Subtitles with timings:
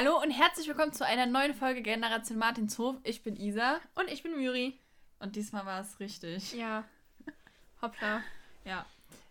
[0.00, 2.94] Hallo und herzlich willkommen zu einer neuen Folge Generation Martinshof.
[3.02, 3.80] Ich bin Isa.
[3.96, 4.78] Und ich bin Myri.
[5.18, 6.52] Und diesmal war es richtig.
[6.54, 6.84] Ja.
[7.82, 8.22] Hoppla.
[8.64, 8.86] Ja.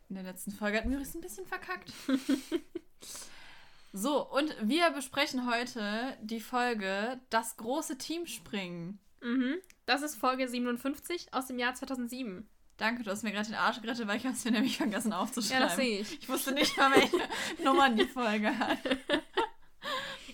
[0.10, 1.94] In der letzten Folge hat Myri es ein bisschen verkackt.
[3.94, 9.00] so, und wir besprechen heute die Folge Das große Teamspringen.
[9.22, 9.60] Mhm.
[9.86, 12.46] Das ist Folge 57 aus dem Jahr 2007.
[12.76, 15.14] Danke, du hast mir gerade den Arsch gerettet, weil ich habe es mir nämlich vergessen
[15.14, 15.62] aufzuschreiben.
[15.62, 16.20] Ja, das sehe ich.
[16.20, 17.18] Ich wusste nicht mal, welche
[17.64, 18.80] Nummern die Folge hat.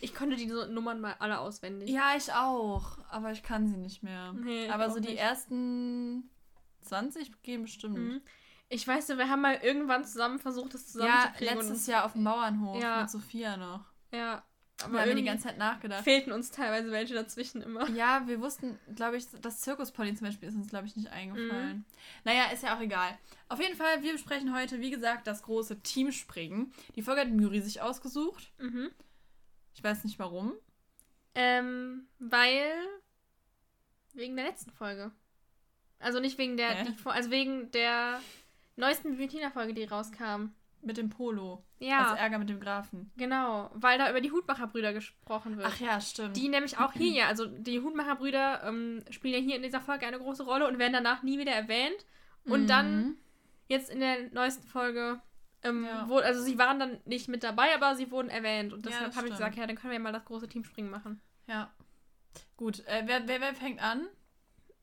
[0.03, 1.89] Ich konnte die Nummern mal alle auswendig.
[1.89, 2.97] Ja, ich auch.
[3.09, 4.33] Aber ich kann sie nicht mehr.
[4.33, 5.19] Nee, aber so die nicht.
[5.19, 6.29] ersten
[6.81, 7.97] 20 gehen bestimmt.
[7.97, 8.21] Mhm.
[8.69, 10.99] Ich weiß, wir haben mal irgendwann zusammen versucht, das Ja,
[11.35, 11.55] zusammenzukriegen.
[11.57, 13.01] letztes Jahr auf dem Bauernhof Ja.
[13.01, 13.85] mit Sophia noch.
[14.11, 14.43] Ja.
[14.83, 16.03] Aber da haben wir die ganze Zeit nachgedacht.
[16.03, 17.87] fehlten uns teilweise welche dazwischen immer.
[17.91, 21.77] Ja, wir wussten, glaube ich, das Zirkuspony zum Beispiel ist uns, glaube ich, nicht eingefallen.
[21.77, 21.85] Mhm.
[22.25, 23.17] Naja, ist ja auch egal.
[23.47, 26.73] Auf jeden Fall, wir besprechen heute, wie gesagt, das große Teamspringen.
[26.95, 28.51] Die Folge hat Muri sich ausgesucht.
[28.57, 28.89] Mhm.
[29.73, 30.53] Ich weiß nicht warum.
[31.35, 32.71] Ähm, weil.
[34.13, 35.11] Wegen der letzten Folge.
[35.99, 36.83] Also nicht wegen der.
[36.83, 38.19] Die, also wegen der
[38.75, 40.49] neuesten Bibliothina-Folge, die rauskam.
[40.85, 41.63] Mit dem Polo.
[41.79, 43.09] Ja, Also Ärger mit dem Grafen.
[43.15, 43.71] genau.
[43.73, 45.65] Weil da über die Hutmacherbrüder gesprochen wird.
[45.65, 46.35] Ach ja, stimmt.
[46.35, 50.05] Die nämlich auch hier, ja, also die Hutmacherbrüder ähm, spielen ja hier in dieser Folge
[50.05, 52.05] eine große Rolle und werden danach nie wieder erwähnt.
[52.43, 52.67] Und Mhm.
[52.67, 53.15] dann,
[53.69, 55.21] jetzt in der neuesten Folge,
[55.63, 56.07] ähm, Ja.
[56.09, 58.73] wo, also sie waren dann nicht mit dabei, aber sie wurden erwähnt.
[58.73, 60.47] Und Ja, deshalb das habe ich gesagt, ja, dann können wir ja mal das große
[60.47, 61.21] Teamspringen machen.
[61.47, 61.71] Ja.
[62.57, 64.07] Gut, äh, wer, wer, wer fängt an?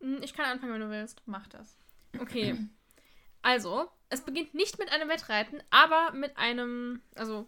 [0.01, 1.23] Hm, Ich kann anfangen, wenn du willst.
[1.27, 1.79] Mach das.
[2.19, 2.57] Okay.
[3.43, 7.47] Also, es beginnt nicht mit einem Wettreiten, aber mit einem, also,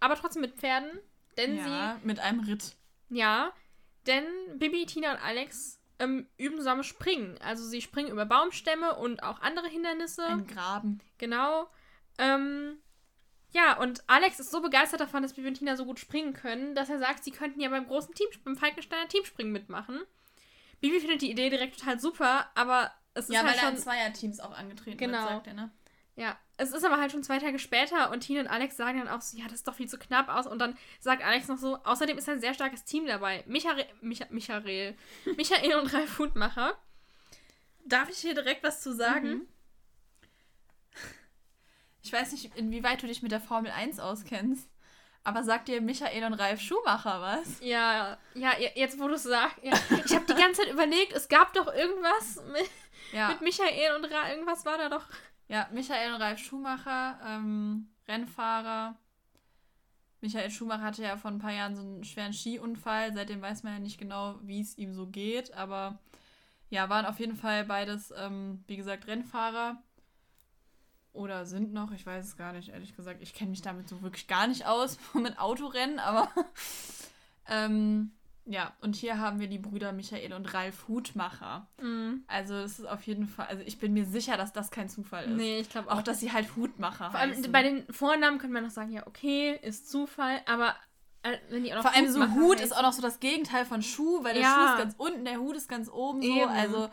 [0.00, 0.90] aber trotzdem mit Pferden.
[1.36, 2.62] Denn ja, mit einem Ritt.
[2.62, 3.52] sie, ja,
[4.08, 4.24] denn
[4.58, 7.38] Bibi, Tina und Alex ähm, üben zusammen Springen.
[7.40, 10.24] Also sie springen über Baumstämme und auch andere Hindernisse.
[10.26, 11.00] Ein Graben.
[11.18, 11.68] Genau.
[12.18, 12.78] Ähm,
[13.52, 16.74] ja, und Alex ist so begeistert davon, dass Bibi und Tina so gut springen können,
[16.74, 20.00] dass er sagt, sie könnten ja beim großen Team, beim Falkensteiner Teamspringen mitmachen.
[20.80, 23.74] Bibi findet die Idee direkt total super, aber es ist Ja, halt weil er schon...
[23.76, 25.18] in Zweierteams auch angetreten Genau.
[25.20, 25.70] wird, sagt er, ne?
[26.14, 29.08] Ja, es ist aber halt schon zwei Tage später und Tina und Alex sagen dann
[29.08, 30.48] auch so, ja, das ist doch viel zu knapp aus.
[30.48, 33.44] Und dann sagt Alex noch so, außerdem ist ein sehr starkes Team dabei.
[33.46, 34.96] Michael, Micha, Michael,
[35.36, 36.76] Michael und Ralf Hutmacher.
[37.84, 39.28] Darf ich hier direkt was zu sagen?
[39.30, 39.48] Mhm.
[42.08, 44.66] Ich weiß nicht, inwieweit du dich mit der Formel 1 auskennst,
[45.24, 47.60] aber sagt dir Michael und Ralf Schumacher was?
[47.60, 49.58] Ja, ja, jetzt wo du es sagst.
[49.62, 49.74] Ja.
[50.06, 52.70] Ich habe die ganze Zeit überlegt, es gab doch irgendwas mit,
[53.12, 55.04] Ja, mit Michael und Ralf, irgendwas war da doch.
[55.48, 58.96] ja Michael und Ralf Schumacher, ähm, Rennfahrer.
[60.22, 63.12] Michael Schumacher hatte ja vor ein paar Jahren so einen schweren Skiunfall.
[63.12, 65.52] Seitdem weiß man ja nicht genau, wie es ihm so geht.
[65.52, 65.98] Aber
[66.70, 69.82] ja, waren auf jeden Fall beides, ähm, wie gesagt, Rennfahrer.
[71.18, 73.20] Oder sind noch, ich weiß es gar nicht, ehrlich gesagt.
[73.22, 76.28] Ich kenne mich damit so wirklich gar nicht aus mit Autorennen, aber
[77.48, 78.12] ähm,
[78.44, 81.66] ja, und hier haben wir die Brüder Michael und Ralf Hutmacher.
[81.82, 82.24] Mhm.
[82.28, 85.24] Also es ist auf jeden Fall, also ich bin mir sicher, dass das kein Zufall
[85.26, 85.36] ist.
[85.36, 86.02] Nee, ich glaube Auch, auch.
[86.02, 87.52] dass sie halt Hutmacher Vor allem heißen.
[87.52, 90.74] bei den Vornamen könnte man noch sagen, ja, okay, ist Zufall, aber
[91.24, 93.20] äh, wenn die auch noch Vor allem so Hut heißen- ist auch noch so das
[93.20, 94.54] Gegenteil von Schuh, weil der Ja.
[94.54, 96.28] Schuh ist ganz unten, der Hut ist ganz oben so.
[96.28, 96.48] Eben.
[96.48, 96.88] Also,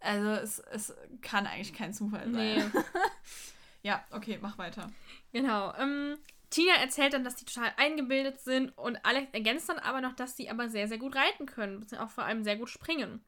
[0.00, 2.32] also es, es kann eigentlich kein Zufall sein.
[2.32, 2.62] Nee.
[3.86, 4.90] Ja, okay, mach weiter.
[5.30, 5.72] Genau.
[5.76, 6.18] Ähm,
[6.50, 10.36] Tina erzählt dann, dass die total eingebildet sind und Alex ergänzt dann aber noch, dass
[10.36, 11.86] sie aber sehr, sehr gut reiten können.
[12.00, 13.24] Auch vor allem sehr gut springen.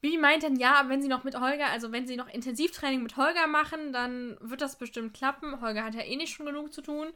[0.00, 3.16] Bibi meint dann, ja, wenn sie noch mit Holger, also wenn sie noch Intensivtraining mit
[3.16, 5.60] Holger machen, dann wird das bestimmt klappen.
[5.60, 7.08] Holger hat ja eh nicht schon genug zu tun.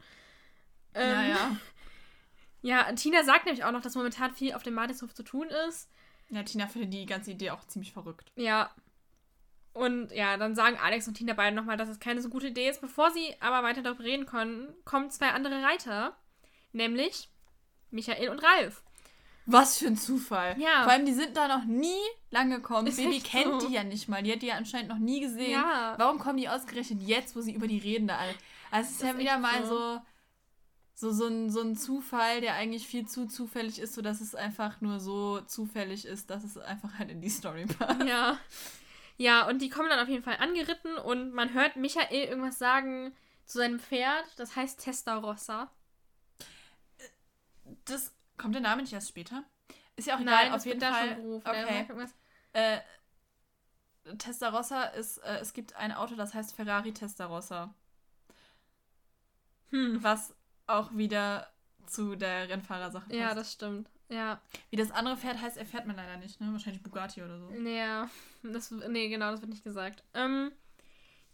[0.95, 1.57] Ähm, ja, ja.
[2.63, 5.89] Ja, Tina sagt nämlich auch noch, dass momentan viel auf dem Martinshof zu tun ist.
[6.29, 8.33] Ja, Tina findet die ganze Idee auch ziemlich verrückt.
[8.35, 8.71] Ja.
[9.77, 12.69] Und ja, dann sagen Alex und Tina beide nochmal, dass es keine so gute Idee
[12.69, 12.81] ist.
[12.81, 16.15] Bevor sie aber weiter darüber reden können, kommen zwei andere Reiter.
[16.73, 17.29] Nämlich
[17.91, 18.83] Michael und Ralf.
[19.45, 20.59] Was für ein Zufall.
[20.59, 20.83] Ja.
[20.83, 22.01] Vor allem, die sind da noch nie
[22.31, 22.87] lang gekommen.
[22.87, 23.67] Ist Baby kennt so.
[23.67, 24.21] die ja nicht mal.
[24.21, 25.51] Die hat die ja anscheinend noch nie gesehen.
[25.51, 25.95] Ja.
[25.97, 28.33] Warum kommen die ausgerechnet jetzt, wo sie über die reden da alle?
[28.71, 30.01] Also es ist Das ja ist wieder mal so.
[30.95, 34.35] so, so, so, ein, so ein Zufall, der eigentlich viel zu zufällig ist, sodass es
[34.35, 38.03] einfach nur so zufällig ist, dass es einfach halt in die Story passt.
[38.03, 38.37] Ja.
[39.17, 43.15] Ja, und die kommen dann auf jeden Fall angeritten und man hört Michael irgendwas sagen
[43.45, 44.25] zu seinem Pferd.
[44.37, 45.71] Das heißt Testarossa.
[47.85, 49.43] Das kommt der Name nicht erst später?
[49.95, 51.15] Ist ja auch egal, Nein, auf jeden Fall.
[51.15, 51.47] schon gerufen.
[51.47, 51.87] Okay.
[52.53, 52.79] Äh,
[54.17, 57.73] Testarossa ist, äh, es gibt ein Auto, das heißt Ferrari Testarossa.
[59.71, 60.01] Hm.
[60.01, 60.35] Was
[60.67, 61.51] auch wieder
[61.87, 63.19] zu der Rennfahrersache passt.
[63.19, 63.89] Ja, das stimmt.
[64.09, 64.41] Ja.
[64.69, 66.51] Wie das andere Pferd heißt, erfährt man leider nicht, ne?
[66.51, 67.49] Wahrscheinlich Bugatti oder so.
[67.51, 68.09] Ja,
[68.43, 70.03] das, nee, genau, das wird nicht gesagt.
[70.13, 70.51] Ähm,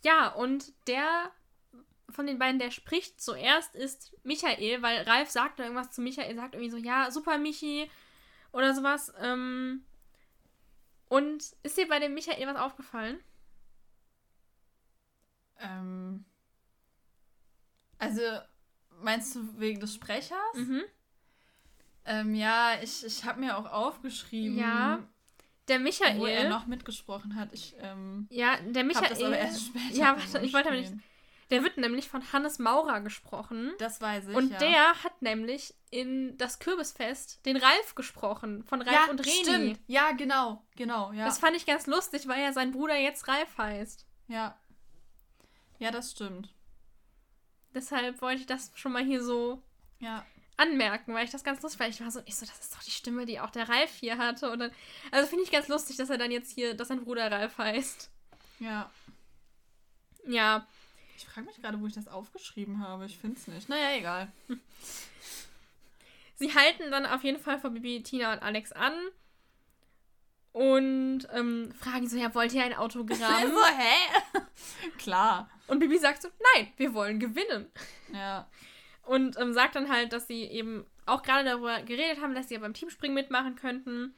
[0.03, 1.31] ja, und der
[2.09, 6.35] von den beiden, der spricht zuerst, ist Michael, weil Ralf sagt da irgendwas zu Michael,
[6.35, 7.89] sagt irgendwie so, ja, super Michi
[8.51, 9.11] oder sowas.
[9.19, 9.83] Ähm,
[11.09, 13.19] und ist dir bei dem Michael was aufgefallen?
[15.59, 16.25] Ähm,
[17.97, 18.21] also,
[19.01, 20.55] meinst du wegen des Sprechers?
[20.55, 20.83] Mhm.
[22.05, 24.99] Ähm, ja, ich, ich habe mir auch aufgeschrieben, Ja.
[25.69, 26.19] Der Michael.
[26.19, 27.53] wo er noch mitgesprochen hat.
[27.53, 29.07] Ich ähm, ja, der Michael.
[29.07, 30.91] das aber erst später ja, warte, ich wollte aber nicht.
[31.51, 33.71] Der wird nämlich von Hannes Maurer gesprochen.
[33.77, 34.57] Das weiß ich, Und ja.
[34.57, 38.63] der hat nämlich in das Kürbisfest den Ralf gesprochen.
[38.63, 39.43] Von Ralf ja, und Reni.
[39.43, 39.79] stimmt.
[39.87, 41.23] Ja, genau, genau, ja.
[41.25, 44.05] Das fand ich ganz lustig, weil ja sein Bruder jetzt Ralf heißt.
[44.27, 44.57] ja.
[45.79, 46.53] Ja, das stimmt.
[47.73, 49.61] Deshalb wollte ich das schon mal hier so
[49.99, 50.25] Ja.
[50.57, 51.93] Anmerken, weil ich das ganz lustig fand.
[51.93, 54.17] Ich war so, ich so, das ist doch die Stimme, die auch der Ralf hier
[54.17, 54.51] hatte.
[54.51, 54.71] Und dann,
[55.11, 58.09] also finde ich ganz lustig, dass er dann jetzt hier, dass sein Bruder Ralf heißt.
[58.59, 58.89] Ja.
[60.27, 60.65] Ja,
[61.17, 63.05] Ich frage mich gerade, wo ich das aufgeschrieben habe.
[63.05, 63.67] Ich finde es nicht.
[63.69, 64.31] Naja, egal.
[66.35, 68.93] sie halten dann auf jeden Fall vor Bibi, Tina und Alex an.
[70.53, 73.17] Und ähm, fragen so, ja, wollt ihr ein Autogramm?
[73.51, 74.39] so, hä?
[74.99, 75.49] Klar.
[75.67, 77.71] Und Bibi sagt so, nein, wir wollen gewinnen.
[78.13, 78.47] Ja.
[79.03, 82.55] Und ähm, sagt dann halt, dass sie eben auch gerade darüber geredet haben, dass sie
[82.55, 84.15] ja beim Teamspringen mitmachen könnten.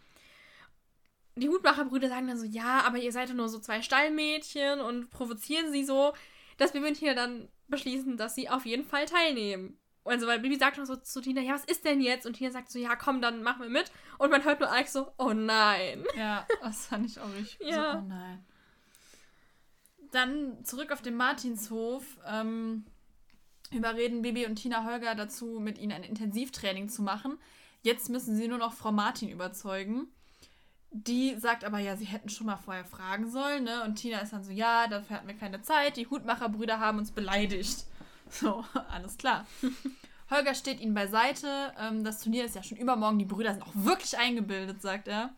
[1.36, 5.10] Die Hutmacherbrüder sagen dann so, ja, aber ihr seid doch nur so zwei Stallmädchen und
[5.10, 6.14] provozieren sie so,
[6.58, 9.78] dass Bibi und Tina dann beschließen, dass sie auf jeden Fall teilnehmen.
[10.06, 12.28] Also, weil Bibi sagt noch so zu Tina, ja, was ist denn jetzt?
[12.28, 13.92] Und Tina sagt so, ja, komm, dann machen wir mit.
[14.20, 16.06] Und man hört nur Alex so, oh nein.
[16.16, 17.68] Ja, das fand ich auch richtig.
[17.68, 17.94] Ja.
[17.94, 18.46] So, oh nein.
[20.12, 22.06] Dann zurück auf den Martinshof.
[22.28, 22.86] Ähm,
[23.76, 27.38] überreden Bibi und Tina Holger dazu, mit ihnen ein Intensivtraining zu machen.
[27.82, 30.08] Jetzt müssen sie nur noch Frau Martin überzeugen.
[30.92, 33.84] Die sagt aber, ja, sie hätten schon mal vorher fragen sollen, ne?
[33.84, 35.98] Und Tina ist dann so, ja, dafür hatten wir keine Zeit.
[35.98, 37.86] Die Hutmacherbrüder haben uns beleidigt.
[38.28, 39.46] So, alles klar.
[40.32, 41.74] Holger steht ihnen beiseite.
[41.80, 43.20] Ähm, das Turnier ist ja schon übermorgen.
[43.20, 45.30] Die Brüder sind auch wirklich eingebildet, sagt er.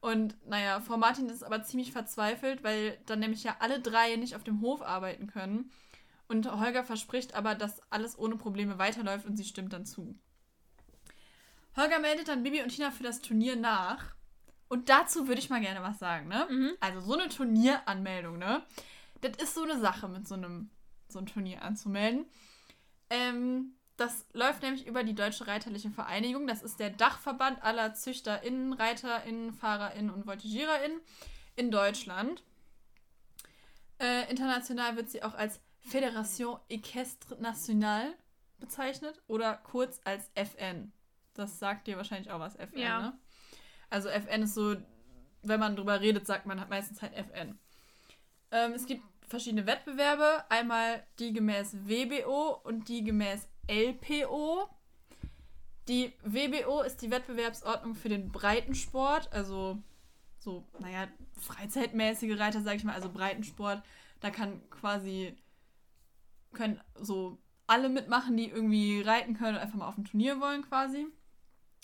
[0.00, 4.34] Und naja, Frau Martin ist aber ziemlich verzweifelt, weil dann nämlich ja alle drei nicht
[4.34, 5.70] auf dem Hof arbeiten können.
[6.30, 10.16] Und Holger verspricht aber, dass alles ohne Probleme weiterläuft und sie stimmt dann zu.
[11.76, 14.14] Holger meldet dann Bibi und Tina für das Turnier nach.
[14.68, 16.46] Und dazu würde ich mal gerne was sagen, ne?
[16.48, 16.70] Mhm.
[16.78, 18.62] Also so eine Turnieranmeldung, ne?
[19.22, 20.70] Das ist so eine Sache mit so einem,
[21.08, 22.26] so einem Turnier anzumelden.
[23.10, 26.46] Ähm, das läuft nämlich über die Deutsche Reiterliche Vereinigung.
[26.46, 31.00] Das ist der Dachverband aller ZüchterInnen, ReiterInnen, FahrerInnen und VoltigiererInnen
[31.56, 32.44] in Deutschland.
[33.98, 38.14] Äh, international wird sie auch als Fédération Équestre Nationale
[38.58, 40.92] bezeichnet oder kurz als FN.
[41.34, 43.00] Das sagt dir wahrscheinlich auch was, FN, Ja.
[43.00, 43.18] ne?
[43.88, 44.76] Also FN ist so,
[45.42, 47.58] wenn man drüber redet, sagt man meistens halt FN.
[48.52, 50.44] Ähm, es gibt verschiedene Wettbewerbe.
[50.50, 54.68] Einmal die gemäß WBO und die gemäß LPO.
[55.88, 59.78] Die WBO ist die Wettbewerbsordnung für den Breitensport, also
[60.38, 63.82] so, naja, freizeitmäßige Reiter, sag ich mal, also Breitensport.
[64.20, 65.34] Da kann quasi,
[66.52, 70.62] können so alle mitmachen, die irgendwie reiten können und einfach mal auf ein Turnier wollen
[70.62, 71.06] quasi.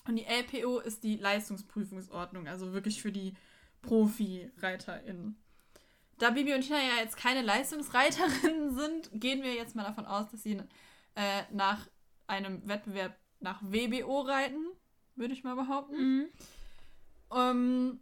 [0.07, 3.35] Und die LPO ist die Leistungsprüfungsordnung, also wirklich für die
[3.83, 5.37] Profi-ReiterInnen.
[6.19, 10.31] Da Bibi und Tina ja jetzt keine Leistungsreiterinnen sind, gehen wir jetzt mal davon aus,
[10.31, 10.61] dass sie
[11.15, 11.89] äh, nach
[12.27, 14.67] einem Wettbewerb nach WBO reiten,
[15.15, 15.97] würde ich mal behaupten.
[15.97, 16.29] Mhm.
[17.33, 18.01] Ähm,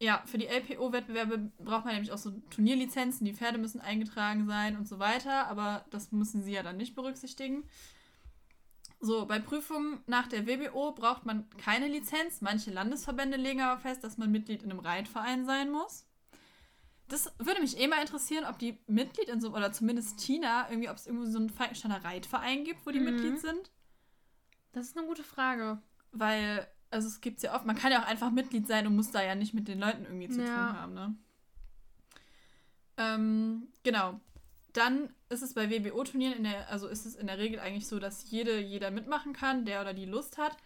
[0.00, 4.76] ja, für die LPO-Wettbewerbe braucht man nämlich auch so Turnierlizenzen, die Pferde müssen eingetragen sein
[4.76, 7.64] und so weiter, aber das müssen sie ja dann nicht berücksichtigen.
[8.98, 12.40] So, bei Prüfungen nach der WBO braucht man keine Lizenz.
[12.40, 16.06] Manche Landesverbände legen aber fest, dass man Mitglied in einem Reitverein sein muss.
[17.08, 20.90] Das würde mich eh mal interessieren, ob die Mitglied in so, oder zumindest Tina, irgendwie,
[20.90, 23.06] ob es irgendwo so einen Falkensteiner Reitverein gibt, wo die Mhm.
[23.06, 23.70] Mitglied sind.
[24.72, 25.82] Das ist eine gute Frage.
[26.12, 28.96] Weil, also es gibt es ja oft, man kann ja auch einfach Mitglied sein und
[28.96, 30.46] muss da ja nicht mit den Leuten irgendwie zu Ja.
[30.46, 31.14] tun haben, ne?
[32.96, 34.20] Ähm, genau.
[34.72, 37.98] Dann ist es bei WBO-Turnieren in der, also ist es in der Regel eigentlich so,
[37.98, 40.56] dass jede, jeder mitmachen kann, der oder die Lust hat.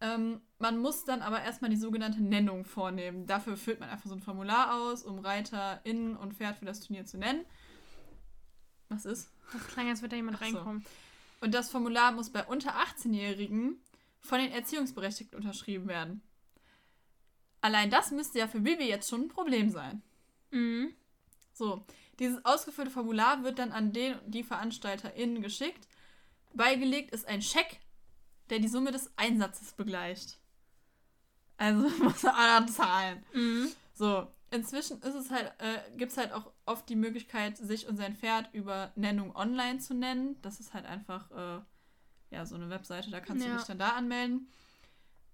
[0.00, 3.26] Ähm, man muss dann aber erstmal die sogenannte Nennung vornehmen.
[3.26, 6.80] Dafür füllt man einfach so ein Formular aus, um Reiter, Innen und Pferd für das
[6.80, 7.44] Turnier zu nennen.
[8.88, 9.30] Was ist?
[9.52, 10.44] Das klang, als würde da jemand so.
[10.44, 10.84] reinkommen.
[11.40, 13.80] Und das Formular muss bei unter 18-Jährigen
[14.20, 16.22] von den Erziehungsberechtigten unterschrieben werden.
[17.60, 20.02] Allein das müsste ja für Bibi jetzt schon ein Problem sein.
[20.50, 20.94] Mhm.
[21.52, 21.84] So,
[22.18, 25.88] dieses ausgefüllte Formular wird dann an den die VeranstalterInnen geschickt.
[26.54, 27.80] Beigelegt ist ein Scheck,
[28.48, 30.38] der die Summe des Einsatzes begleicht.
[31.56, 33.24] Also muss er zahlen.
[33.34, 33.70] Mhm.
[33.94, 37.96] So, inzwischen ist es halt, äh, gibt es halt auch oft die Möglichkeit, sich und
[37.96, 40.40] sein Pferd über Nennung online zu nennen.
[40.40, 41.60] Das ist halt einfach, äh,
[42.30, 43.52] ja, so eine Webseite, da kannst Ja.
[43.52, 44.48] du dich dann da anmelden.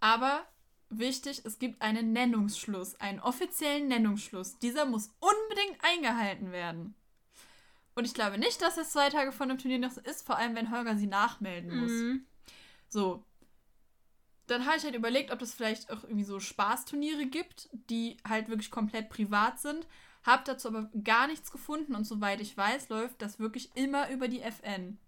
[0.00, 0.46] Aber
[0.88, 4.58] wichtig, es gibt einen Nennungsschluss, einen offiziellen Nennungsschluss.
[4.58, 6.94] Dieser muss unbedingt eingehalten werden.
[7.94, 10.36] Und ich glaube nicht, dass es zwei Tage vor dem Turnier noch so ist, vor
[10.36, 11.90] allem wenn Holger sie nachmelden muss.
[11.90, 12.26] Mhm.
[12.88, 13.24] So.
[14.46, 18.48] Dann habe ich halt überlegt, ob es vielleicht auch irgendwie so Spaßturniere gibt, die halt
[18.48, 19.86] wirklich komplett privat sind.
[20.24, 24.28] Hab dazu aber gar nichts gefunden und soweit ich weiß, läuft das wirklich immer über
[24.28, 24.98] die FN.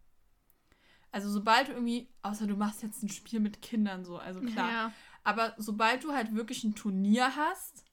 [1.10, 4.70] Also sobald du irgendwie, außer du machst jetzt ein Spiel mit Kindern so, also klar.
[4.70, 4.92] Ja.
[5.24, 7.84] Aber sobald du halt wirklich ein Turnier hast,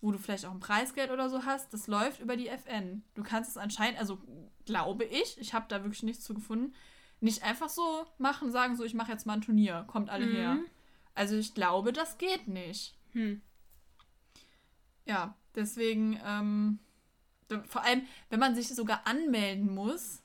[0.00, 3.02] wo du vielleicht auch ein Preisgeld oder so hast, das läuft über die FN.
[3.14, 4.20] Du kannst es anscheinend, also
[4.64, 6.74] glaube ich, ich habe da wirklich nichts zu gefunden,
[7.20, 10.54] nicht einfach so machen, sagen so, ich mache jetzt mal ein Turnier, kommt alle her.
[10.54, 10.66] Mhm.
[11.14, 12.94] Also ich glaube, das geht nicht.
[13.12, 13.40] Hm.
[15.06, 16.78] Ja, deswegen, ähm,
[17.64, 20.22] vor allem, wenn man sich sogar anmelden muss,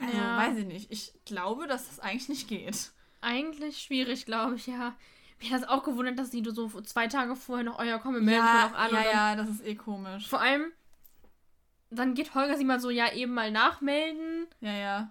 [0.00, 0.36] also Ja.
[0.36, 2.92] weiß ich nicht, ich glaube, dass das eigentlich nicht geht.
[3.20, 4.94] Eigentlich schwierig, glaube ich, ja.
[5.40, 8.44] Mich hat das auch gewundert, dass die so zwei Tage vorher noch euer Kommen melden
[8.44, 8.90] ja, noch an.
[8.92, 10.28] ja, ja, das ist eh komisch.
[10.28, 10.72] Vor allem,
[11.90, 14.46] dann geht Holger sie mal so, ja, eben mal nachmelden.
[14.60, 15.10] Ja, ja.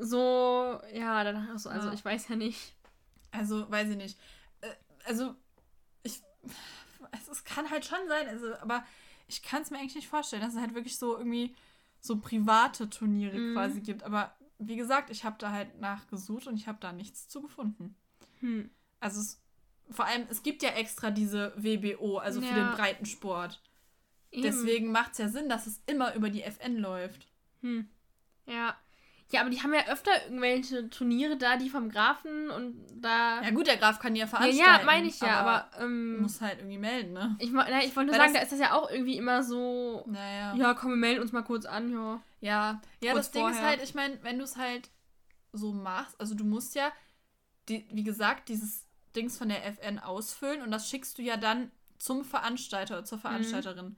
[0.00, 1.94] So, ja, ich so, also Ja.
[1.94, 2.74] ich weiß ja nicht.
[3.30, 4.18] Also, weiß ich nicht.
[4.60, 4.68] Äh,
[5.04, 5.34] Also,
[6.02, 6.22] ich.
[7.12, 8.84] Es, es kann halt schon sein, also, aber
[9.28, 11.54] ich kann es mir eigentlich nicht vorstellen, dass es halt wirklich so irgendwie
[12.00, 13.54] so private Turniere Mhm.
[13.54, 14.02] quasi gibt.
[14.02, 17.94] Aber wie gesagt, ich habe da halt nachgesucht und ich habe da nichts zu gefunden.
[18.40, 18.70] Hm.
[19.00, 19.40] Also, es,
[19.90, 22.68] vor allem, es gibt ja extra diese WBO, also für Ja.
[22.70, 23.62] den Breitensport.
[24.30, 24.42] Eben.
[24.42, 27.26] Deswegen macht es ja Sinn, dass es immer über die FN läuft.
[27.62, 27.88] Hm.
[28.46, 28.76] Ja.
[29.30, 33.42] Ja, aber die haben ja öfter irgendwelche Turniere da, die vom Grafen und da.
[33.42, 34.62] Ja, gut, der Graf kann die ja ja, veranstalten.
[34.80, 37.36] ja meine ich ja, aber, ähm, Muss halt irgendwie melden, ne?
[37.38, 40.04] ich, na, ich wollte nur sagen, das- da ist das ja auch irgendwie immer so.
[40.06, 40.54] Naja.
[40.54, 42.22] Ja, komm, wir melden uns mal kurz an, ja.
[42.40, 43.68] Ja, ja Kurz das Ding ist vorher.
[43.68, 44.88] halt, ich meine, wenn du es halt
[45.52, 46.90] so machst, also du musst ja,
[47.68, 51.70] die, wie gesagt, dieses Dings von der FN ausfüllen und das schickst du ja dann
[51.98, 53.06] zum Veranstalter oder Mhm.
[53.06, 53.96] zur Veranstalterin.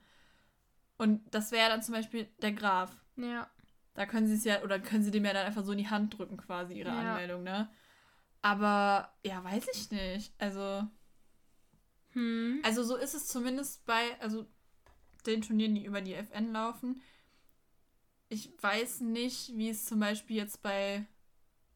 [0.97, 2.91] Und das wäre dann zum Beispiel der Graf.
[3.17, 3.49] Ja.
[3.95, 5.89] Da können sie es ja, oder können sie dem ja dann einfach so in die
[5.91, 7.01] Hand drücken, quasi, ihre Ja.
[7.01, 7.71] Anmeldung, ne?
[8.43, 10.33] Aber, ja, weiß ich nicht.
[10.39, 10.87] Also,
[12.13, 12.61] Hm.
[12.65, 14.47] also so ist es zumindest bei, also
[15.27, 17.03] den Turnieren, die über die FN laufen.
[18.29, 21.07] Ich weiß nicht, wie es zum Beispiel jetzt bei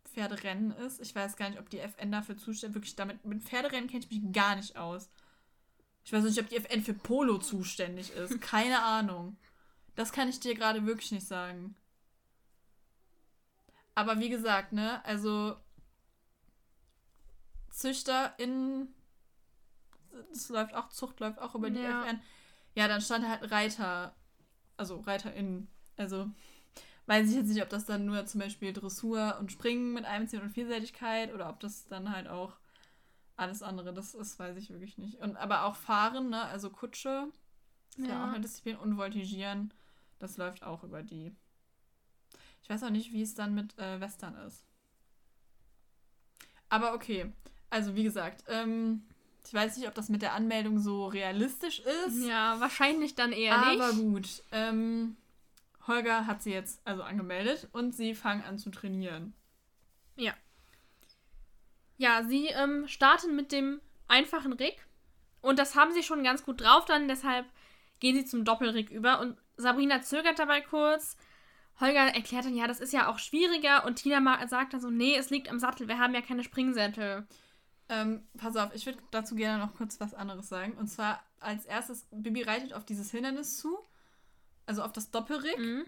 [0.04, 1.00] Pferderennen ist.
[1.00, 3.25] Ich weiß gar nicht, ob die FN dafür zuständig wirklich damit.
[3.25, 5.11] Mit Pferderennen kenne ich mich gar nicht aus.
[6.04, 8.40] Ich weiß nicht, ob die FN für Polo zuständig ist.
[8.40, 9.37] Keine Ahnung.
[9.97, 11.75] Das kann ich dir gerade wirklich nicht sagen.
[13.94, 15.56] Aber wie gesagt, ne, also
[17.70, 18.94] ZüchterInnen,
[20.32, 22.02] das läuft auch, Zucht läuft auch über die Ja.
[22.04, 22.20] FN.
[22.74, 24.14] Ja, dann stand halt Reiter,
[24.76, 25.68] also ReiterInnen.
[25.96, 26.28] Also
[27.06, 30.44] weiß ich jetzt nicht, ob das dann nur zum Beispiel Dressur und Springen mit Einbeziehung
[30.44, 32.56] und Vielseitigkeit oder ob das dann halt auch
[33.36, 35.18] alles andere, das ist, weiß ich wirklich nicht.
[35.20, 37.28] Und aber auch Fahren, ne, also Kutsche,
[37.96, 38.24] ist ja, Ja.
[38.24, 39.72] auch eine Disziplin und Voltigieren,
[40.18, 41.34] das läuft auch über die.
[42.64, 44.64] Ich weiß auch nicht, wie es dann mit äh, Western ist.
[46.68, 47.30] Aber okay.
[47.71, 49.04] Also wie gesagt, ähm,
[49.47, 52.26] ich weiß nicht, ob das mit der Anmeldung so realistisch ist.
[52.26, 53.99] Ja, wahrscheinlich dann eher aber nicht.
[53.99, 54.42] gut.
[54.50, 55.16] Ähm,
[55.87, 59.35] Holger hat sie jetzt also angemeldet und sie fangen an zu trainieren.
[61.97, 64.78] Ja, sie ähm, starten mit dem einfachen Rig.
[65.40, 67.47] Und das haben sie schon ganz gut drauf dann, deshalb
[68.00, 69.21] gehen sie zum Doppelrig über.
[69.21, 71.16] Und Sabrina zögert dabei kurz.
[71.81, 73.85] Holger erklärt dann, ja, das ist ja auch schwieriger.
[73.85, 77.26] Und Tina sagt dann so, nee, es liegt am Sattel, wir haben ja keine Springsättel.
[77.88, 80.73] Ähm, pass auf, ich würde dazu gerne noch kurz was anderes sagen.
[80.78, 83.76] Und zwar als erstes, Bibi reitet auf dieses Hindernis zu,
[84.66, 85.59] also auf das Doppelrig.
[85.59, 85.85] Mhm.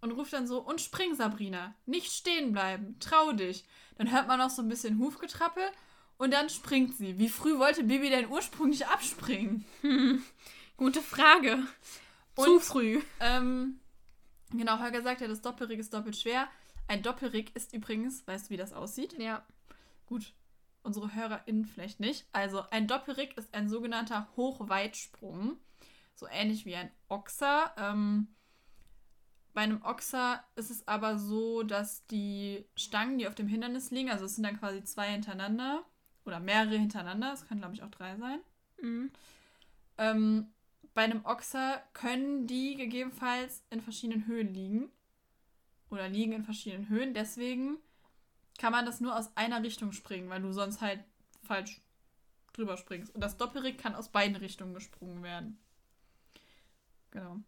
[0.00, 1.74] und ruft dann so, und spring, Sabrina.
[1.86, 2.96] Nicht stehen bleiben.
[3.00, 3.64] Trau dich.
[3.98, 5.64] Dann hört man noch so ein bisschen Hufgetrappel
[6.18, 7.18] und dann springt sie.
[7.18, 9.64] Wie früh wollte Bibi denn ursprünglich abspringen?
[10.76, 11.58] Gute Frage.
[12.36, 13.00] Und- Zu früh.
[13.20, 13.78] Ähm,
[14.50, 16.48] genau, Holger sagt ja, das Doppelrig ist doppelt schwer.
[16.88, 19.18] Ein Doppelrig ist übrigens, weißt du, wie das aussieht?
[19.18, 19.44] Ja.
[20.06, 20.34] Gut,
[20.82, 22.26] unsere HörerInnen vielleicht nicht.
[22.32, 25.56] Also, ein Doppelrig ist ein sogenannter Hochweitsprung.
[26.14, 27.72] So ähnlich wie ein Ochser.
[27.76, 28.28] Ähm,
[29.56, 34.10] bei einem Ochser ist es aber so, dass die Stangen, die auf dem Hindernis liegen,
[34.10, 35.82] also es sind dann quasi zwei hintereinander
[36.26, 38.40] oder mehrere hintereinander, es können glaube ich auch drei sein.
[38.82, 39.10] Mhm.
[39.96, 40.52] Ähm,
[40.96, 44.90] bei einem Ochser können die gegebenenfalls in verschiedenen Höhen liegen.
[45.90, 47.14] Oder liegen in verschiedenen Höhen.
[47.14, 47.78] Deswegen
[48.58, 51.04] kann man das nur aus einer Richtung springen, weil du sonst halt
[51.44, 51.82] falsch
[52.54, 53.14] drüber springst.
[53.14, 55.58] Und das Doppelrig kann aus beiden Richtungen gesprungen werden.
[57.10, 57.40] genau.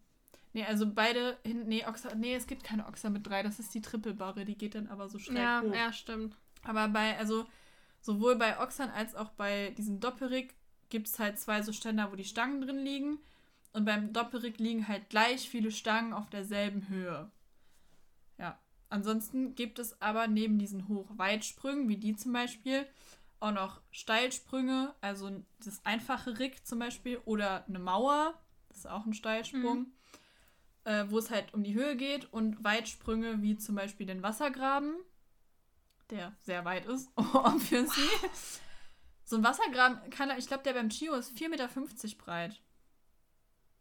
[0.53, 3.75] Nee, also beide hin, nee, Ochser, nee, es gibt keine Ochser mit drei, das ist
[3.75, 5.75] die Trippelbarre, die geht dann aber so schräg Ja, hoch.
[5.75, 6.37] ja, stimmt.
[6.63, 7.47] Aber bei, also
[8.01, 10.55] sowohl bei Ochsern als auch bei diesem Doppelrick
[10.89, 13.19] gibt es halt zwei so Ständer, wo die Stangen drin liegen.
[13.73, 17.31] Und beim Doppelrick liegen halt gleich viele Stangen auf derselben Höhe.
[18.39, 18.59] Ja.
[18.91, 22.87] Ansonsten gibt es aber neben diesen Hochweitsprüngen, wie die zum Beispiel,
[23.41, 25.31] auch noch Steilsprünge, also
[25.65, 28.35] das einfache Rick zum Beispiel, oder eine Mauer,
[28.69, 29.93] das ist auch ein Steilsprung,
[30.85, 34.97] äh, wo es halt um die Höhe geht, und Weitsprünge wie zum Beispiel den Wassergraben,
[36.11, 38.09] der sehr weit ist, obviously.
[39.25, 41.69] So ein Wassergraben kann, ich glaube, der beim Chio ist 4,50 Meter
[42.17, 42.63] breit.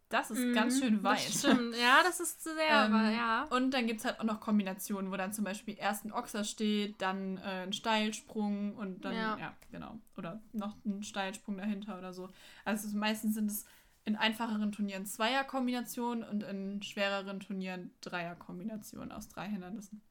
[0.09, 1.17] Das ist ganz Mhm, schön weit.
[1.27, 1.75] Das stimmt.
[1.75, 3.43] Ja, das ist sehr, Ähm, aber ja.
[3.49, 6.43] Und dann gibt es halt auch noch Kombinationen, wo dann zum Beispiel erst ein Ochser
[6.45, 9.37] steht, dann äh, ein Steilsprung und dann, ja.
[9.37, 9.53] Ja.
[9.71, 9.99] genau.
[10.15, 12.29] Oder noch ein Steilsprung dahinter oder so.
[12.63, 13.65] Also meistens sind es
[14.05, 20.01] in einfacheren Turnieren Zweierkombinationen und in schwereren Turnieren Dreierkombinationen aus drei Hindernissen.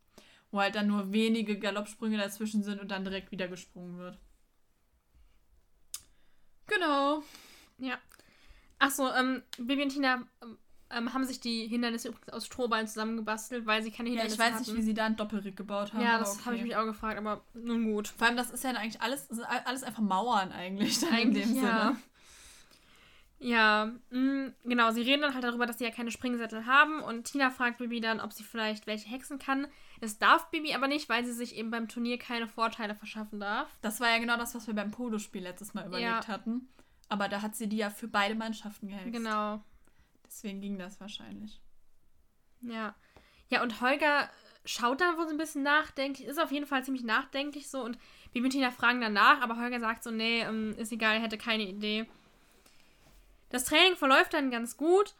[0.50, 4.18] Wo halt dann nur wenige Galoppsprünge dazwischen sind und dann direkt wieder gesprungen wird.
[6.66, 7.22] Genau.
[7.78, 7.98] Ja.
[8.78, 10.58] Achso, ähm, Bibi und Tina ähm,
[10.90, 14.40] ähm, haben sich die Hindernisse übrigens aus Strohballen zusammengebastelt, weil sie keine Ja, Hindernisse ich
[14.40, 14.70] weiß hatten.
[14.70, 16.02] nicht, wie sie da einen Doppelrick gebaut haben.
[16.02, 16.68] Ja, das habe ich okay.
[16.68, 18.08] mich auch gefragt, aber nun gut.
[18.08, 19.28] Vor allem, das ist ja eigentlich alles,
[19.64, 21.78] alles einfach Mauern eigentlich dann Eigentlich, in dem ja.
[21.88, 21.96] Sinne.
[23.38, 27.24] Ja, mh, genau, sie reden dann halt darüber, dass sie ja keine Springsättel haben und
[27.24, 29.66] Tina fragt Bibi dann, ob sie vielleicht welche hexen kann.
[30.00, 33.68] Das darf Bibi aber nicht, weil sie sich eben beim Turnier keine Vorteile verschaffen darf.
[33.82, 36.28] Das war ja genau das, was wir beim Polospiel letztes Mal überlegt Ja.
[36.28, 36.68] hatten.
[37.08, 39.12] Aber da hat sie die ja für beide Mannschaften gehext.
[39.12, 39.62] Genau.
[40.26, 41.60] Deswegen ging das wahrscheinlich.
[42.62, 42.94] Ja.
[43.48, 44.28] Ja, und Holger
[44.64, 47.98] schaut dann wohl so ein bisschen nachdenklich, ist auf jeden Fall ziemlich nachdenklich so und
[48.32, 51.38] Bibi und Tina fragen danach, aber Holger sagt so, nee, ähm, ist egal, er hätte
[51.38, 52.06] keine Idee.
[53.50, 55.14] Das Training verläuft dann ganz gut.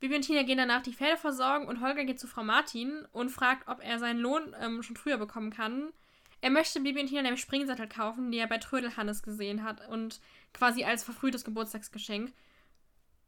[0.00, 3.30] Bibi und Tina gehen danach die Pferde versorgen und Holger geht zu Frau Martin und
[3.30, 5.92] fragt, ob er seinen Lohn ähm, schon früher bekommen kann.
[6.40, 10.20] Er möchte Bibi und Tina nämlich Springsattel kaufen, die er bei Trödelhannes gesehen hat und
[10.52, 12.32] quasi als verfrühtes Geburtstagsgeschenk.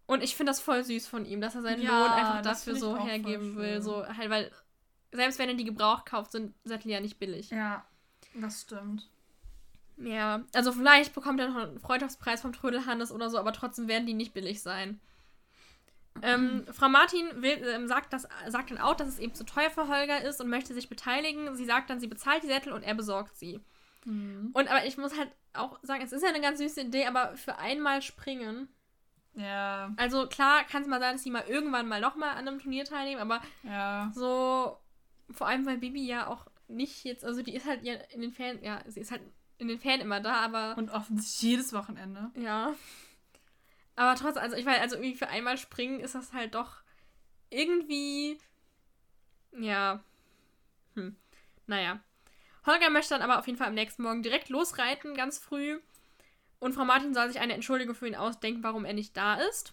[0.06, 2.74] Und ich finde das voll süß von ihm, dass er seinen Ja, Lohn einfach dafür
[2.74, 3.80] so hergeben will.
[3.80, 4.50] So halt, weil
[5.12, 7.50] selbst wenn er die gebraucht kauft, sind Sättel ja nicht billig.
[7.50, 7.84] Ja,
[8.34, 9.08] das stimmt.
[9.96, 14.06] Ja, also vielleicht bekommt er noch einen Freundschaftspreis vom Trödelhannes oder so, aber trotzdem werden
[14.06, 14.98] die nicht billig sein.
[16.22, 19.70] Ähm, Frau Martin will, ähm, sagt, das, sagt dann auch, dass es eben zu teuer
[19.70, 21.54] für Holger ist und möchte sich beteiligen.
[21.54, 23.60] Sie sagt dann, sie bezahlt die Sättel und er besorgt sie.
[24.04, 24.50] Mhm.
[24.52, 27.36] Und aber ich muss halt auch sagen, es ist ja eine ganz süße Idee, aber
[27.36, 28.68] für einmal springen.
[29.34, 32.58] Ja, Also klar kann es mal sein, dass sie mal irgendwann mal nochmal an einem
[32.58, 34.10] Turnier teilnehmen, aber ja.
[34.12, 34.76] so,
[35.30, 38.32] vor allem weil Bibi ja auch nicht jetzt, also die ist halt ja in den
[38.32, 39.22] Ferien, ja, sie ist halt
[39.58, 42.30] in den Ferien immer da, aber Und offensichtlich jedes Wochenende.
[42.34, 42.74] ja.
[43.96, 46.82] Aber trotzdem, also ich weiß, also irgendwie für einmal springen ist das halt doch
[47.50, 48.38] irgendwie,
[49.52, 50.02] ja,
[50.94, 51.16] hm,
[51.66, 52.00] naja.
[52.66, 55.80] Holger möchte dann aber auf jeden Fall am nächsten Morgen direkt losreiten, ganz früh.
[56.58, 59.72] Und Frau Martin soll sich eine Entschuldigung für ihn ausdenken, warum er nicht da ist.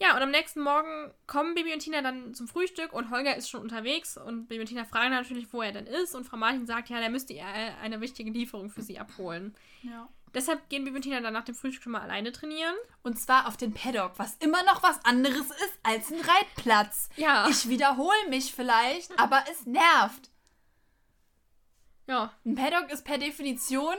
[0.00, 3.48] Ja, und am nächsten Morgen kommen Baby und Tina dann zum Frühstück und Holger ist
[3.48, 6.66] schon unterwegs und Baby und Tina fragen natürlich, wo er denn ist und Frau Martin
[6.66, 9.54] sagt, ja, der müsste ihr eine wichtige Lieferung für sie abholen.
[9.82, 10.08] Ja.
[10.34, 12.74] Deshalb gehen Baby und Tina dann nach dem Frühstück schon mal alleine trainieren.
[13.04, 17.08] Und zwar auf den Paddock, was immer noch was anderes ist als ein Reitplatz.
[17.16, 17.46] Ja.
[17.48, 20.30] Ich wiederhole mich vielleicht, aber es nervt.
[22.06, 23.96] Ja, Ein Paddock ist per Definition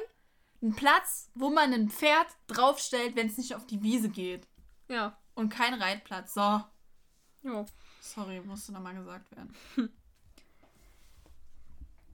[0.62, 4.48] ein Platz, wo man ein Pferd draufstellt, wenn es nicht auf die Wiese geht.
[4.90, 6.34] ja, Und kein Reitplatz.
[6.34, 6.64] So.
[7.44, 7.66] jo.
[8.02, 9.56] Sorry, musste nochmal gesagt werden.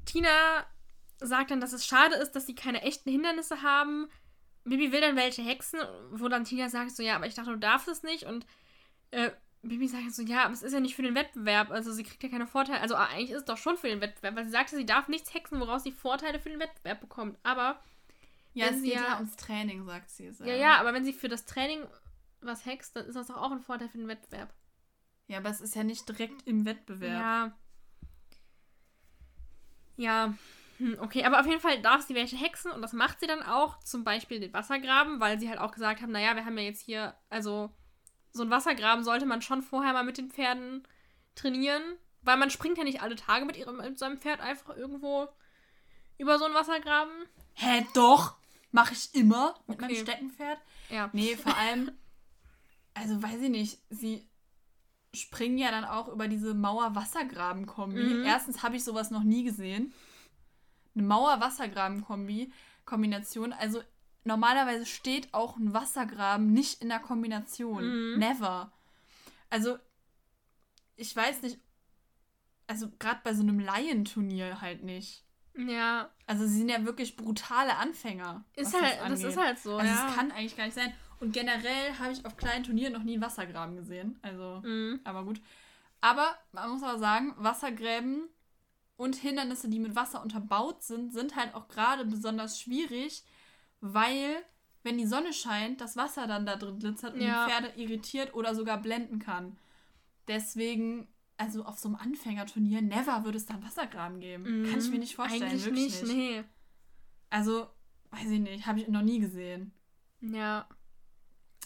[0.05, 0.65] Tina
[1.19, 4.09] sagt dann, dass es schade ist, dass sie keine echten Hindernisse haben.
[4.63, 5.79] Bibi will dann welche hexen,
[6.11, 8.23] wo dann Tina sagt so, ja, aber ich dachte, du darfst es nicht.
[8.25, 8.45] Und
[9.11, 9.31] äh,
[9.63, 11.69] Bibi sagt so, ja, aber es ist ja nicht für den Wettbewerb.
[11.69, 12.81] Also sie kriegt ja keine Vorteile.
[12.81, 15.33] Also eigentlich ist es doch schon für den Wettbewerb, weil sie sagte, sie darf nichts
[15.33, 17.37] hexen, woraus sie Vorteile für den Wettbewerb bekommt.
[17.43, 17.79] Aber,
[18.53, 20.25] Ja, Wenn es sie geht ja- ja ums Training, sagt sie.
[20.25, 21.85] es ja, ja, aber wenn sie für das Training
[22.41, 24.53] was hext, dann ist das doch auch ein Vorteil für den Wettbewerb.
[25.27, 27.21] Ja, aber es ist ja nicht direkt im Wettbewerb.
[27.21, 27.57] Ja.
[29.97, 30.33] Ja.
[30.79, 33.43] Hm, Okay, aber auf jeden Fall darf sie welche hexen und das macht sie dann
[33.43, 33.79] auch.
[33.83, 36.81] Zum Beispiel den Wassergraben, weil sie halt auch gesagt haben, naja, wir haben ja jetzt
[36.81, 37.69] hier, also
[38.33, 40.87] so ein Wassergraben sollte man schon vorher mal mit den Pferden
[41.35, 41.81] trainieren,
[42.21, 45.27] weil man springt ja nicht alle Tage mit, ihrem, mit seinem Pferd einfach irgendwo
[46.17, 47.11] über so einen Wassergraben.
[47.53, 48.35] Hä, doch?
[48.71, 49.93] Mache ich immer mit Okay.
[49.93, 50.59] meinem Steckenpferd.
[50.89, 51.09] Ja.
[51.13, 51.91] Nee, vor allem,
[52.93, 54.27] also weiß ich nicht, sie
[55.13, 58.01] springen ja dann auch über diese Mauer-Wassergraben-Kombi.
[58.01, 58.25] Mhm.
[58.25, 59.93] Erstens habe ich sowas noch nie gesehen.
[60.95, 62.51] Eine Mauer-Wassergraben-Kombi,
[62.85, 63.51] Kombination.
[63.51, 63.81] Also
[64.23, 68.13] normalerweise steht auch ein Wassergraben nicht in der Kombination.
[68.13, 68.19] Mhm.
[68.19, 68.71] Never.
[69.49, 69.77] Also,
[70.95, 71.59] ich weiß nicht,
[72.67, 75.23] also gerade bei so einem Laienturnier halt nicht.
[75.57, 76.09] Ja.
[76.27, 78.45] Also sie sind ja wirklich brutale Anfänger.
[78.55, 79.25] Ist halt, das, angeht.
[79.25, 79.75] ist halt so.
[79.77, 80.07] Also ja.
[80.07, 80.93] es kann eigentlich gar nicht sein.
[81.19, 84.17] Und generell habe ich auf kleinen Turnieren noch nie einen Wassergraben gesehen.
[84.21, 85.01] Also, Mhm.
[85.03, 85.41] aber gut.
[85.99, 88.29] Aber man muss aber sagen, Wassergräben
[88.95, 93.23] und Hindernisse, die mit Wasser unterbaut sind, sind halt auch gerade besonders schwierig,
[93.81, 94.37] weil
[94.83, 97.45] wenn die Sonne scheint, das Wasser dann da drin glitzert und Ja.
[97.45, 99.57] die Pferde irritiert oder sogar blenden kann.
[100.27, 104.65] Deswegen, also auf so einem Anfängerturnier, never würde es da einen Wassergraben geben.
[104.69, 105.43] Kann ich mir nicht vorstellen.
[105.43, 105.47] Mhm.
[105.49, 106.15] Eigentlich wirklich nicht, nicht.
[106.15, 106.43] nee.
[107.29, 107.67] Also,
[108.11, 109.71] weiß ich nicht, habe ich noch nie gesehen.
[110.21, 110.67] Ja.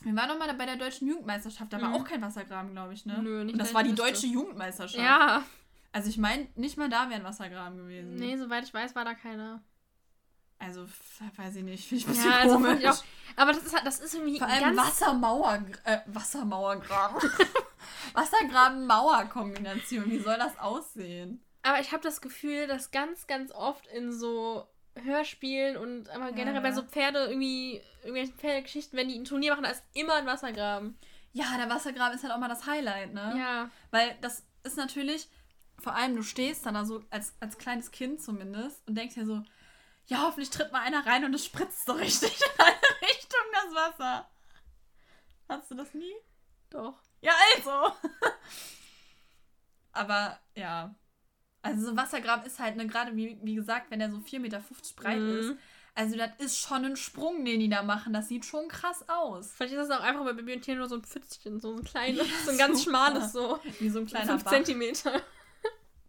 [0.01, 1.95] Wir waren noch mal bei der deutschen Jugendmeisterschaft, da war Mhm.
[1.95, 3.17] auch kein Wassergraben, glaube ich, ne?
[3.21, 4.03] Nö, nicht, Und das war die wüsste.
[4.03, 5.01] deutsche Jugendmeisterschaft.
[5.03, 5.43] Ja.
[5.91, 8.15] Also ich meine, nicht mal da wäre ein Wassergraben gewesen.
[8.15, 9.63] Nee, soweit ich weiß, war da keiner.
[10.57, 10.85] Also,
[11.35, 12.79] weiß ich nicht, finde ich Ja, also komisch.
[12.79, 13.03] ich auch,
[13.35, 14.77] aber das ist, halt- das ist irgendwie Vor allem.
[14.77, 17.21] Wassermauer, äh, Wassermauergraben.
[18.13, 21.41] Wassergraben-Mauer-Kombination, wie soll das aussehen?
[21.63, 24.67] Aber ich habe das Gefühl, dass ganz, ganz oft in so
[25.03, 26.75] Hörspielen und aber generell bei Ja.
[26.75, 30.97] so Pferde irgendwie, irgendwelchen Pferdegeschichten, wenn die ein Turnier machen, da ist immer ein Wassergraben.
[31.33, 33.35] Ja, der Wassergraben ist halt auch mal das Highlight, ne?
[33.37, 33.69] Ja.
[33.91, 35.27] Weil das ist natürlich,
[35.79, 39.25] vor allem du stehst dann da so als, als kleines Kind zumindest und denkst dir
[39.25, 39.43] so,
[40.07, 42.75] ja, hoffentlich tritt mal einer rein und es spritzt so richtig in eine
[43.09, 44.29] Richtung das Wasser.
[45.49, 46.13] Hast du das nie?
[46.69, 46.95] Doch.
[47.21, 47.93] Ja, also.
[49.91, 50.93] Aber ja.
[51.61, 54.39] Also so ein Wassergraben ist halt, ne, gerade wie, wie gesagt, wenn der so 4,50
[54.39, 54.61] Meter
[54.95, 55.37] breit Mhm.
[55.39, 55.55] ist.
[55.97, 58.11] Also das ist schon ein Sprung, den die da machen.
[58.11, 59.53] Das sieht schon krass aus.
[59.53, 61.83] Vielleicht ist das auch einfach bei Baby und Tier nur so ein Pfützchen, so ein
[61.85, 62.89] kleines, Ja, so ein ganz super.
[62.91, 63.59] schmales, so.
[63.79, 64.51] Wie so ein kleiner 5 Bach.
[64.51, 65.21] Zentimeter.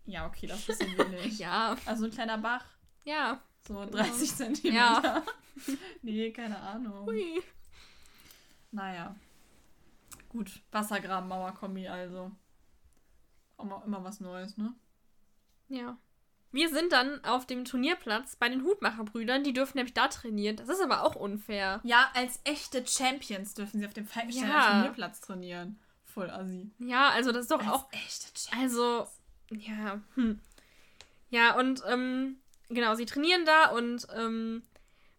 [0.07, 1.39] Ja, okay, das ist ein wenig.
[1.39, 1.77] Ja.
[1.87, 2.65] Also ein kleiner Bach.
[3.05, 3.41] Ja.
[3.67, 4.77] So 30 Zentimeter.
[4.77, 5.23] Ja.
[6.03, 7.07] nee, keine Ahnung.
[7.07, 7.43] Hui.
[8.71, 9.15] Naja.
[10.29, 12.31] Gut, Wassergraben-Mauerkombi also.
[13.57, 14.75] Auch immer was Neues, ne?
[15.69, 15.97] Ja.
[16.53, 20.57] Wir sind dann auf dem Turnierplatz bei den Hutmacherbrüdern, die dürfen nämlich da trainieren.
[20.57, 21.81] Das ist aber auch unfair.
[21.85, 24.71] Ja, als echte Champions dürfen sie auf dem Falkensteiner Ja.
[24.73, 25.79] Turnierplatz trainieren.
[26.05, 26.71] Voll assi.
[26.79, 27.93] Ja, also das ist doch Als auch.
[27.93, 28.79] echte Champions.
[28.79, 29.07] Also,
[29.51, 30.01] ja.
[30.15, 30.41] Hm.
[31.31, 34.63] Ja, und ähm, genau, sie trainieren da und ähm,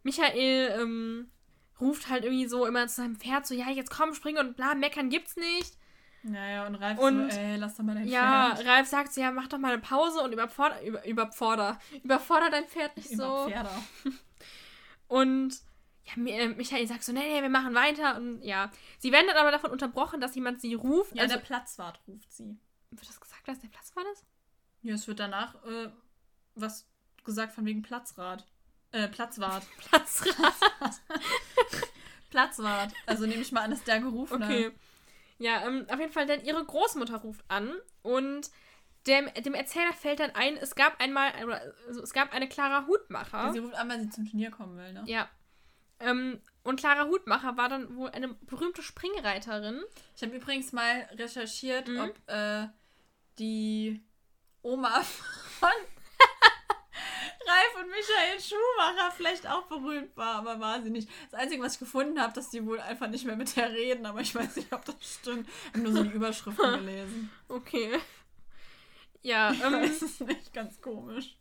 [0.04, 1.32] Michael ähm,
[1.80, 4.74] ruft halt irgendwie so immer zu seinem Pferd so, ja, jetzt komm, spring und bla,
[4.76, 5.78] meckern gibt's nicht.
[6.24, 8.68] Naja, und Ralf Und- so, ey, lass doch mal dein Ja, Pferd.
[8.68, 12.66] Ralf sagt so, ja, mach doch mal eine Pause und überforder, über, überforder, überforder dein
[12.68, 13.48] Pferd nicht so.
[13.48, 13.70] Pferde.
[15.08, 15.56] Und
[16.06, 18.18] ja, äh, Michael sagt so, nee, nee, wir machen weiter.
[18.18, 21.16] Und ja, sie werden dann aber davon unterbrochen, dass jemand sie ruft.
[21.16, 22.58] Ja, also, der Platzwart ruft sie.
[22.92, 24.26] wird das gesagt, dass der Platz war das?
[24.82, 25.90] Ja, es wird danach äh,
[26.56, 26.88] was
[27.28, 28.44] gesagt von wegen Platzrat.
[28.92, 29.64] Äh, Platzwart.
[29.90, 30.54] Platzrat.
[32.32, 32.92] Platzwart.
[33.06, 34.72] Also nehme ich mal an, dass der gerufen Okay.
[35.40, 38.50] Ja, ähm, auf jeden Fall, denn ihre Großmutter ruft an und
[39.06, 41.32] dem, dem Erzähler fällt dann ein, es gab einmal,
[41.88, 43.46] also es gab eine Clara Hutmacher.
[43.46, 45.04] Ja, sie ruft an, weil sie zum Turnier kommen will, ne?
[45.06, 45.30] ja.
[46.00, 49.82] Ähm, und Clara Hutmacher war dann wohl eine berühmte Springreiterin.
[50.16, 52.00] Ich habe übrigens mal recherchiert, Mhm.
[52.00, 52.68] ob äh,
[53.40, 54.04] die
[54.62, 55.02] Oma
[55.60, 55.70] von
[57.48, 61.10] Ralf und Michael Schumacher vielleicht auch berühmt war, aber war sie nicht.
[61.32, 64.06] Das Einzige, was ich gefunden habe, dass die wohl einfach nicht mehr mit der reden,
[64.06, 65.48] aber ich weiß nicht, ob das stimmt.
[65.48, 67.32] Ich habe nur so die Überschriften gelesen.
[67.48, 68.00] Okay.
[69.22, 71.38] Ja, ähm, weiß es nicht, ganz komisch.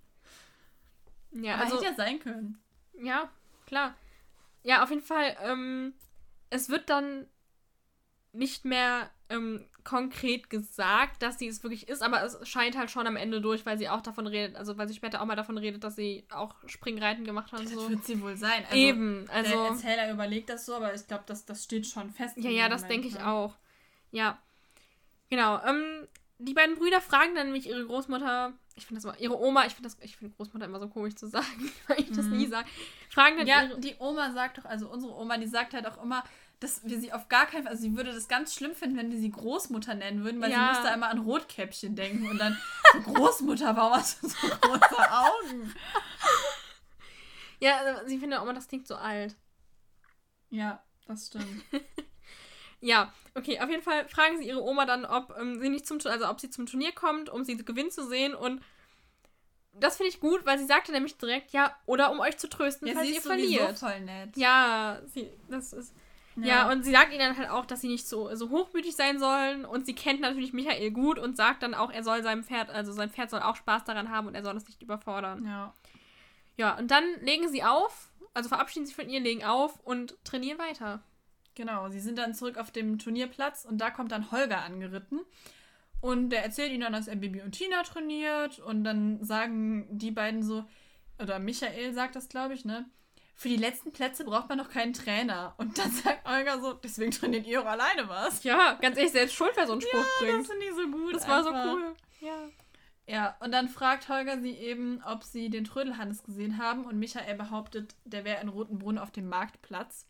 [1.33, 2.63] ja, aber also, hätte ja sein können.
[2.95, 3.31] ja,
[3.67, 3.95] klar.
[4.63, 5.95] Ja, auf jeden Fall, ähm,
[6.51, 7.29] es wird dann
[8.33, 13.07] nicht mehr ähm, konkret gesagt, dass sie es wirklich ist, aber es scheint halt schon
[13.07, 15.59] am Ende durch, weil sie auch davon redet, also weil sie später auch mal davon
[15.59, 17.91] redet, dass sie auch Springreiten gemacht hat und Das so.
[17.91, 18.65] wird sie wohl sein.
[18.65, 19.55] Also, Eben, Der also.
[19.55, 22.37] Erzähler überlegt das so, aber ich glaube, das, das steht schon fest.
[22.39, 23.27] Ja, ja, das denke ich ne?
[23.27, 23.55] auch.
[24.11, 24.39] Ja.
[25.29, 25.61] Genau.
[25.65, 26.07] Ähm,
[26.39, 29.75] die beiden Brüder fragen dann nämlich ihre Großmutter, ich finde das immer, ihre Oma, ich
[29.75, 32.37] finde das, ich finde Großmutter immer so komisch zu sagen, weil ich das Mhm.
[32.37, 32.69] nie sage.
[33.09, 36.03] Fragen dann Ja, ihre, die Oma sagt doch, also unsere Oma, die sagt halt auch
[36.03, 36.23] immer,
[36.61, 39.11] dass wir sie auf gar keinen Fall, also sie würde das ganz schlimm finden, wenn
[39.11, 40.59] wir sie Großmutter nennen würden, weil Ja.
[40.59, 42.57] sie musste einmal an Rotkäppchen denken und dann
[42.93, 45.75] so Großmutter, warum hast du so große Augen?
[47.61, 49.35] ja, also sie findet auch immer, das klingt so alt.
[50.51, 51.63] Ja, das stimmt.
[52.81, 55.99] Ja, okay, auf jeden Fall fragen sie ihre Oma dann, ob ähm, sie nicht zum
[56.05, 58.63] also ob sie zum Turnier kommt, um sie gewinnen zu sehen und
[59.73, 62.87] das finde ich gut, weil sie sagte nämlich direkt, ja, oder um euch zu trösten,
[62.87, 63.79] Ja, falls sie ihr verliert.
[63.79, 64.37] voll nett.
[64.37, 65.95] Ja, sie, das ist.
[66.45, 66.71] Ja.
[66.71, 69.65] und sie sagt ihnen dann halt auch, dass sie nicht so, so hochmütig sein sollen.
[69.65, 72.93] Und sie kennt natürlich Michael gut und sagt dann auch, er soll seinem Pferd, also
[72.93, 75.45] sein Pferd soll auch Spaß daran haben und er soll es nicht überfordern.
[75.47, 75.75] ja.
[76.59, 80.59] Ja, und dann legen sie auf, also verabschieden sich von ihr, legen auf und trainieren
[80.59, 81.03] weiter.
[81.55, 85.21] Genau, sie sind dann zurück auf dem Turnierplatz und da kommt dann Holger angeritten.
[86.01, 88.59] Und der erzählt ihnen dann, dass er Bibi und Tina trainiert.
[88.59, 90.65] Und dann sagen die beiden so,
[91.19, 92.85] oder Michael sagt das, glaube ich, ne?
[93.39, 95.55] Für die letzten Plätze braucht man noch keinen Trainer.
[95.59, 98.43] Und dann sagt Olga so, deswegen trainiert ihr auch alleine was.
[98.45, 100.41] Ja, ganz ehrlich, selbst schuld, wer so einen Spruch ja, bringt.
[100.41, 101.15] Das finde ich so gut.
[101.15, 101.73] Das war so einfach.
[101.75, 101.95] cool.
[102.21, 102.49] Ja.
[103.09, 106.87] Ja, und dann fragt Holger sie eben, ob sie den Trödelhannes gesehen haben.
[106.87, 110.07] Und Michael behauptet, der wäre in Rotenbrunn auf dem Marktplatz.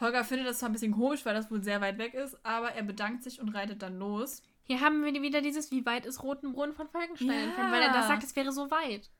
[0.00, 2.72] Holger findet das zwar ein bisschen komisch, weil das wohl sehr weit weg ist, aber
[2.72, 4.42] er bedankt sich und reitet dann los.
[4.64, 7.44] Hier haben wir wieder dieses, wie weit ist Rotenbrunn von Falkenstein Ja.
[7.44, 9.10] entfernt, weil er das sagt, es wäre so weit.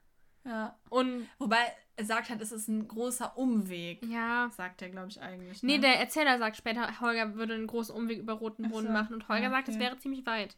[0.44, 0.78] Ja.
[0.90, 1.58] Und Wobei
[1.96, 4.04] er sagt halt, es ist ein großer Umweg.
[4.06, 4.50] ja.
[4.56, 5.62] Sagt er, glaube ich, eigentlich.
[5.62, 5.80] Nee, ne?
[5.82, 9.28] der Erzähler sagt später, Holger würde einen großen Umweg über Rotenbrunn Ach so, machen und
[9.28, 9.84] Holger ja, sagt, es okay.
[9.84, 10.56] wäre ziemlich weit.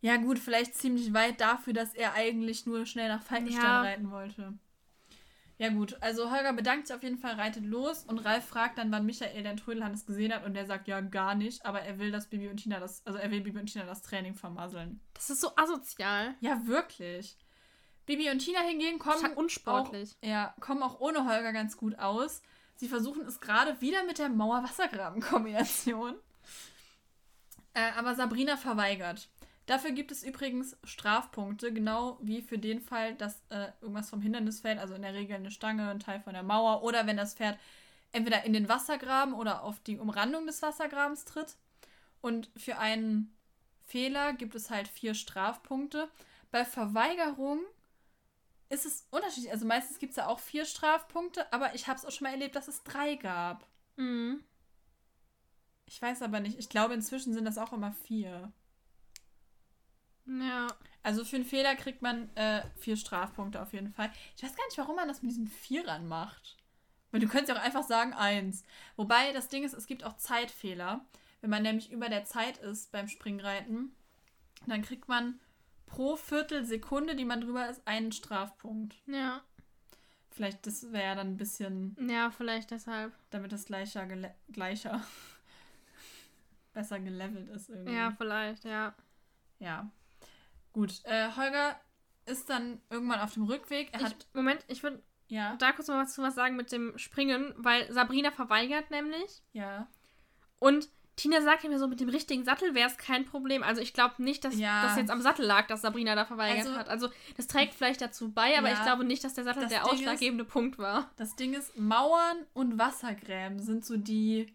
[0.00, 3.82] Ja, gut, vielleicht ziemlich weit dafür, dass er eigentlich nur schnell nach Falkenstein Ja.
[3.82, 4.54] reiten wollte.
[5.58, 8.92] Ja, gut, also Holger bedankt sich auf jeden Fall, reitet los und Ralf fragt dann,
[8.92, 12.12] wann Michael den Trödelhannes gesehen hat und der sagt ja gar nicht, aber er will,
[12.12, 15.00] dass Bibi und Tina das, also er will Bibi und Tina das Training vermasseln.
[15.14, 16.36] Das ist so asozial.
[16.40, 17.36] Ja, wirklich.
[18.08, 20.16] Bibi und Tina hingegen kommen unsportlich.
[20.22, 22.40] Auch, ja, kommen auch ohne Holger ganz gut aus.
[22.74, 26.14] Sie versuchen es gerade wieder mit der Mauer-Wassergraben-Kombination.
[27.74, 29.28] Äh, aber Sabrina verweigert.
[29.66, 34.60] Dafür gibt es übrigens Strafpunkte, genau wie für den Fall, dass äh, irgendwas vom Hindernis
[34.60, 37.34] fällt, also in der Regel eine Stange, ein Teil von der Mauer oder wenn das
[37.34, 37.58] Pferd
[38.12, 41.56] entweder in den Wassergraben oder auf die Umrandung des Wassergrabens tritt.
[42.22, 43.36] Und für einen
[43.84, 46.08] Fehler gibt es halt vier Strafpunkte.
[46.50, 47.60] Bei Verweigerung
[48.68, 49.52] ist es unterschiedlich.
[49.52, 52.32] Also meistens gibt es ja auch vier Strafpunkte, aber ich habe es auch schon mal
[52.32, 53.66] erlebt, dass es drei gab.
[53.96, 54.44] Mhm.
[55.86, 56.58] Ich weiß aber nicht.
[56.58, 58.52] Ich glaube, inzwischen sind das auch immer vier.
[60.26, 60.68] Ja.
[61.02, 64.12] Also für einen Fehler kriegt man äh, vier Strafpunkte auf jeden Fall.
[64.36, 66.58] Ich weiß gar nicht, warum man das mit diesen Vierern macht.
[67.10, 68.64] Weil du könntest ja auch einfach sagen eins.
[68.96, 71.06] Wobei das Ding ist, es gibt auch Zeitfehler.
[71.40, 73.94] Wenn man nämlich über der Zeit ist beim Springreiten,
[74.66, 75.40] dann kriegt man
[75.88, 78.96] pro Viertelsekunde, die man drüber ist, einen Strafpunkt.
[79.06, 79.42] Ja.
[80.30, 83.12] Vielleicht, das wäre ja dann ein bisschen, Ja, vielleicht deshalb.
[83.30, 84.06] damit das gleicher,
[84.52, 85.02] gleicher
[86.72, 87.94] besser gelevelt ist irgendwie.
[87.94, 88.94] Ja, vielleicht, ja.
[89.58, 89.90] Ja.
[90.72, 91.00] Gut.
[91.04, 91.80] Äh, Holger
[92.26, 93.88] ist dann irgendwann auf dem Rückweg.
[93.92, 94.26] Er Ich, hat.
[94.34, 95.56] Moment, ich würde Ja.
[95.56, 99.42] da kurz mal was zu was sagen mit dem Springen, weil Sabrina verweigert nämlich.
[99.52, 99.88] Ja.
[100.60, 100.88] Und
[101.18, 103.62] Tina sagt ja mir so, mit dem richtigen Sattel wäre es kein Problem.
[103.64, 104.84] Also ich glaube nicht, dass Ja.
[104.84, 106.88] das jetzt am Sattel lag, dass Sabrina da verweigert Also- hat.
[106.88, 108.74] Also das trägt vielleicht dazu bei, aber Ja.
[108.74, 111.10] ich glaube nicht, dass der Sattel der Ding ausschlaggebende Punkt war.
[111.16, 114.54] Das Ding ist, Mauern und Wassergräben sind so die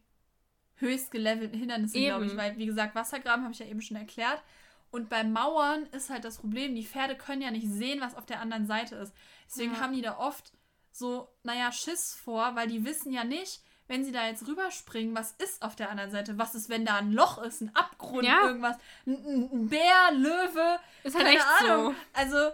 [0.77, 2.35] höchst gelevelten Hindernisse, glaube ich.
[2.37, 4.41] Weil, wie gesagt, Wassergraben habe ich ja eben schon erklärt.
[4.89, 8.25] Und bei Mauern ist halt das Problem, die Pferde können ja nicht sehen, was auf
[8.25, 9.13] der anderen Seite ist.
[9.47, 9.79] Deswegen Ja.
[9.81, 10.53] haben die da oft
[10.91, 15.31] so, naja, Schiss vor, weil die wissen ja nicht, wenn sie da jetzt rüberspringen, was
[15.33, 16.37] ist auf der anderen Seite?
[16.37, 18.43] Was ist, wenn da ein Loch ist, ein Abgrund, Ja.
[18.47, 18.77] irgendwas?
[19.05, 21.93] Ein, Bär, Löwe, Ist halt keine Ahnung.
[21.93, 21.95] so.
[22.19, 22.51] Also,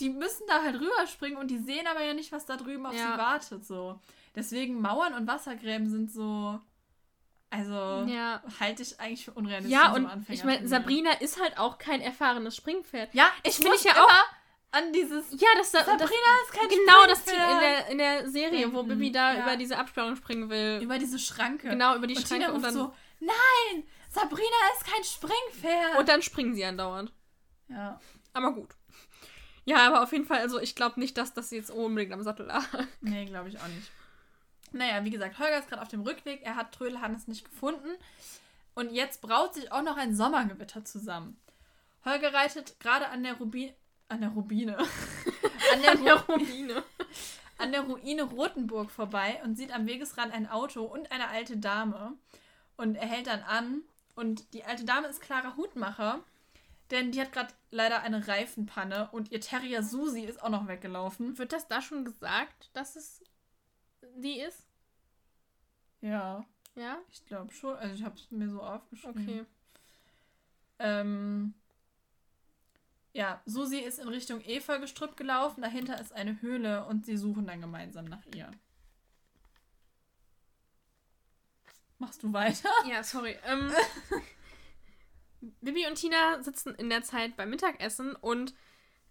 [0.00, 2.94] die müssen da halt rüberspringen und die sehen aber ja nicht, was da drüben auf
[2.94, 3.12] Ja.
[3.12, 3.66] sie wartet.
[3.66, 3.98] So.
[4.34, 6.60] Deswegen Mauern und Wassergräben sind so.
[7.52, 7.72] Also,
[8.08, 8.40] Ja.
[8.60, 9.72] halte ich eigentlich für unrealistisch.
[9.72, 13.12] Ja, und ich meine, Sabrina ist halt auch kein erfahrenes Springpferd.
[13.12, 14.24] Ja, ich ich finde muss ich ja immer auch-
[14.72, 15.30] an dieses.
[15.32, 16.08] Ja, das, das Sabrina
[16.44, 19.42] ist kein genau das Team in der, in der Serie, wo Bibi da ja.
[19.42, 20.80] über diese Absperrung springen will.
[20.82, 21.68] Über diese Schranke.
[21.68, 25.98] Genau, über die und Schranke Tina und dann, so: Nein, Sabrina ist kein Springpferd.
[25.98, 27.12] und dann springen sie andauernd.
[27.68, 28.00] ja.
[28.32, 28.70] Aber gut.
[29.64, 32.46] Ja, aber auf jeden Fall, also ich glaube nicht, dass das jetzt unbedingt am Sattel
[32.46, 32.64] lag.
[33.00, 33.90] Nee, glaube ich auch nicht.
[34.72, 36.42] Naja, wie gesagt, Holger ist gerade auf dem Rückweg.
[36.42, 37.88] Er hat Trödelhannes nicht gefunden.
[38.74, 41.40] Und jetzt braut sich auch noch ein Sommergewitter zusammen.
[42.04, 43.74] Holger reitet gerade an der Rubine.
[44.10, 44.76] An der Rubine.
[45.72, 46.82] an, der An der Ru Rubine.
[47.58, 52.14] an der Ruine Rothenburg vorbei und sieht am Wegesrand ein Auto und eine alte Dame.
[52.76, 53.82] Und er hält dann an.
[54.16, 56.24] Und die alte Dame ist Clara Hutmacher.
[56.90, 61.38] Denn die hat gerade leider eine Reifenpanne und ihr Terrier Susi ist auch noch weggelaufen.
[61.38, 63.22] Wird das da schon gesagt, dass es
[64.16, 64.66] die ist?
[66.00, 66.44] Ja.
[66.74, 66.98] Ja?
[67.12, 67.76] Ich glaube schon.
[67.76, 69.22] Also ich habe es mir so aufgeschrieben.
[69.22, 69.44] Okay.
[70.80, 71.54] Ähm,
[73.12, 75.62] ja, Susi ist in Richtung Efeugestrüpp gelaufen.
[75.62, 78.50] Dahinter ist eine Höhle und sie suchen dann gemeinsam nach ihr.
[81.98, 82.70] Machst du weiter?
[82.88, 83.36] Ja, sorry.
[83.44, 83.70] Ähm,
[85.60, 88.54] Bibi und Tina sitzen in der Zeit beim Mittagessen und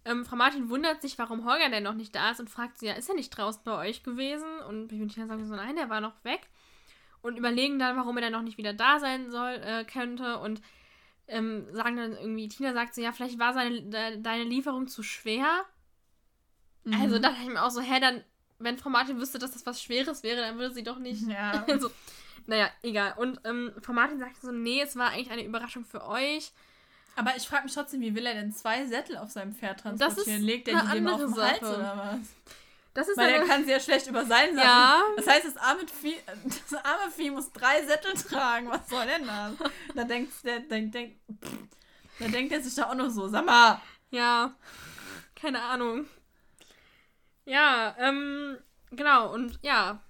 [0.04, 2.86] ähm, Frau Martin wundert sich, warum Holger denn noch nicht da ist und fragt sie,
[2.86, 4.60] ja, ist er nicht draußen bei euch gewesen?
[4.66, 6.48] Und Bibi und Tina sagen so, nein, der war noch weg.
[7.22, 10.38] Und überlegen dann, warum er dann noch nicht wieder da sein soll, äh, könnte.
[10.38, 10.62] Und
[11.30, 15.02] ähm, sagen dann irgendwie, Tina sagt so, ja, vielleicht war seine, de, deine Lieferung zu
[15.02, 15.64] schwer.
[16.92, 18.24] Also da dachte ich mir auch so, hä, dann
[18.60, 21.26] wenn Frau Martin wüsste, dass das was Schweres wäre, dann würde sie doch nicht.
[21.26, 21.64] Ja.
[21.68, 21.90] Also,
[22.46, 23.14] naja, egal.
[23.16, 26.52] Und ähm, Frau Martin sagte so, nee, es war eigentlich eine Überraschung für euch.
[27.16, 29.92] Aber ich frage mich trotzdem, wie will er denn zwei Sättel auf seinem Pferd Das
[29.92, 30.42] ist transportieren?
[30.42, 32.28] Legt er die dem auf den Hals oder was?
[32.92, 34.66] Das ist Weil er kann ja schlecht über seinen Sachen.
[34.68, 35.02] Ja.
[35.16, 38.68] Das heißt, das arme, Vieh, das arme Vieh muss drei Sättel tragen.
[38.68, 39.70] Was soll denn das?
[39.94, 41.52] Da denkt der, denkt, pff,
[42.18, 43.80] da denkt er sich da auch noch so, sag mal.
[44.10, 44.54] Ja,
[45.36, 46.08] keine Ahnung.
[47.44, 48.58] Ja, ähm,
[48.90, 50.00] genau, und ja.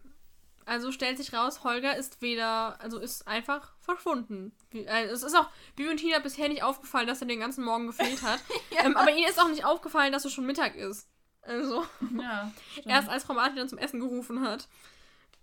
[0.66, 4.52] Also stellt sich raus, Holger ist weder, also ist einfach verschwunden.
[4.72, 7.88] Äh, Es ist auch Bibi und Tina bisher nicht aufgefallen, dass er den ganzen Morgen
[7.88, 8.40] gefehlt hat.
[8.70, 8.84] Ja.
[8.84, 11.08] ähm, aber ihnen ist auch nicht aufgefallen, dass es schon Mittag ist.
[11.42, 11.86] Also,
[12.18, 12.52] Ja,
[12.84, 14.68] erst als Frau Martin dann zum Essen gerufen hat.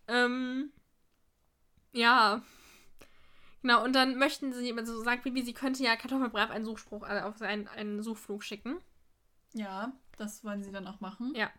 [0.08, 0.72] Ähm,
[1.92, 2.42] ja.
[3.62, 7.28] Genau, und dann möchten sie, also sagt Bibi, sie könnte ja Kartoffelbrav einen Suchspruch, also
[7.28, 8.78] auf einen, einen Suchflug schicken.
[9.54, 11.34] Ja, das wollen sie dann auch machen.
[11.36, 11.50] Ja.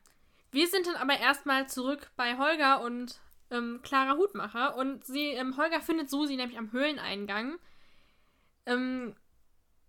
[0.51, 3.21] Wir sind dann aber erstmal zurück bei Holger und
[3.51, 4.77] ähm, Clara Hutmacher.
[4.77, 7.59] Und sie, ähm, Holger findet Susi nämlich am Höhleneingang.
[8.67, 9.15] Ähm,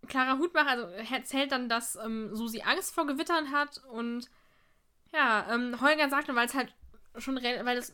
[0.08, 3.82] Clara Hutmacher also, erzählt dann, dass ähm, Susi Angst vor Gewittern hat.
[3.92, 4.30] Und
[5.14, 6.74] ja, ähm, Holger sagte, weil es halt
[7.18, 7.94] schon, weil das,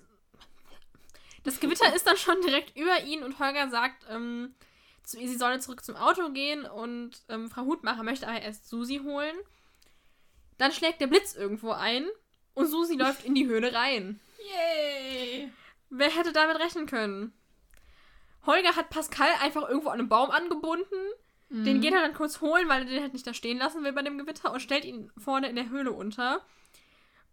[1.44, 3.24] das Gewitter ist dann schon direkt über ihn.
[3.24, 4.56] Und Holger sagt, ähm,
[5.04, 6.66] zu, sie solle zurück zum Auto gehen.
[6.66, 9.36] Und ähm, Frau Hutmacher möchte aber erst Susi holen.
[10.58, 12.08] Dann schlägt der Blitz irgendwo ein
[12.54, 14.20] und Susi läuft in die Höhle rein.
[14.40, 15.52] Yay!
[15.90, 17.34] Wer hätte damit rechnen können?
[18.46, 20.96] Holger hat Pascal einfach irgendwo an einem Baum angebunden.
[21.50, 23.94] Den geht er dann kurz holen, weil er den halt nicht da stehen lassen will
[23.94, 26.42] bei dem Gewitter und stellt ihn vorne in der Höhle unter.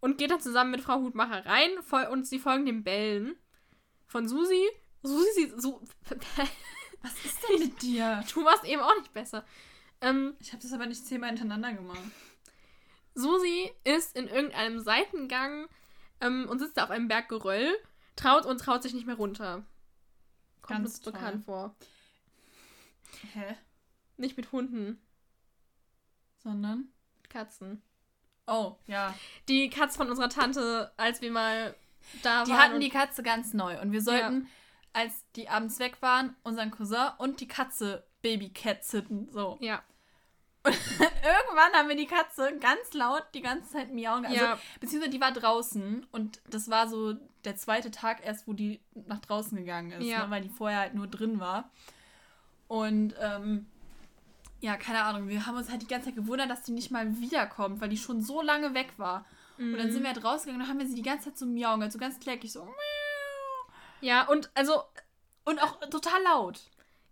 [0.03, 1.71] Und geht dann zusammen mit Frau Hutmacher rein
[2.11, 3.37] und sie folgen dem Bellen
[4.09, 4.69] von Susi.
[5.05, 5.81] Susi sieht so.
[7.03, 8.25] Was ist denn mit dir?
[8.35, 9.45] du warst eben auch nicht besser.
[10.01, 12.01] Ähm, Ich habe das aber nicht zehnmal hintereinander gemacht.
[13.15, 15.69] Susi ist in irgendeinem Seitengang
[16.21, 17.73] ähm, und sitzt da auf einem Berg Geröll,
[18.17, 19.65] traut und traut sich nicht mehr runter.
[20.63, 21.77] Kommt Ganz uns bekannt vor.
[23.35, 23.55] Hä?
[24.17, 25.01] Nicht mit Hunden,
[26.39, 26.89] Sondern?
[27.21, 27.83] mit Katzen.
[28.47, 29.15] Oh, ja.
[29.49, 31.75] Die Katze von unserer Tante, als wir mal
[32.23, 32.59] da Die waren.
[32.61, 33.81] hatten und- die Katze ganz neu.
[33.81, 34.49] Und wir sollten,
[34.93, 39.29] als die abends weg waren, unseren Cousin und die Katze Babycat sitten.
[39.33, 39.57] So.
[39.61, 39.83] Ja,
[40.65, 44.25] Irgendwann haben wir die Katze ganz laut die ganze Zeit miauen.
[44.25, 44.59] Also, Ja.
[44.79, 49.19] Beziehungsweise die war draußen und das war so der zweite Tag erst, wo die nach
[49.19, 50.25] draußen gegangen ist, Ja.
[50.25, 51.69] ne, weil die vorher halt nur drin war.
[52.69, 53.67] Und ähm,
[54.63, 57.21] ja, keine Ahnung, wir haben uns halt die ganze Zeit gewundert, dass die nicht mal
[57.21, 59.27] wiederkommt, weil die schon so lange weg war.
[59.59, 59.93] Und dann Mhm.
[59.93, 61.93] sind wir halt rausgegangen und dann haben wir sie die ganze Zeit so miauen, gehört,
[61.93, 62.65] so ganz kläglich so.
[62.65, 62.73] miau.
[64.01, 64.83] ja, und also,
[65.45, 66.61] Und auch total laut.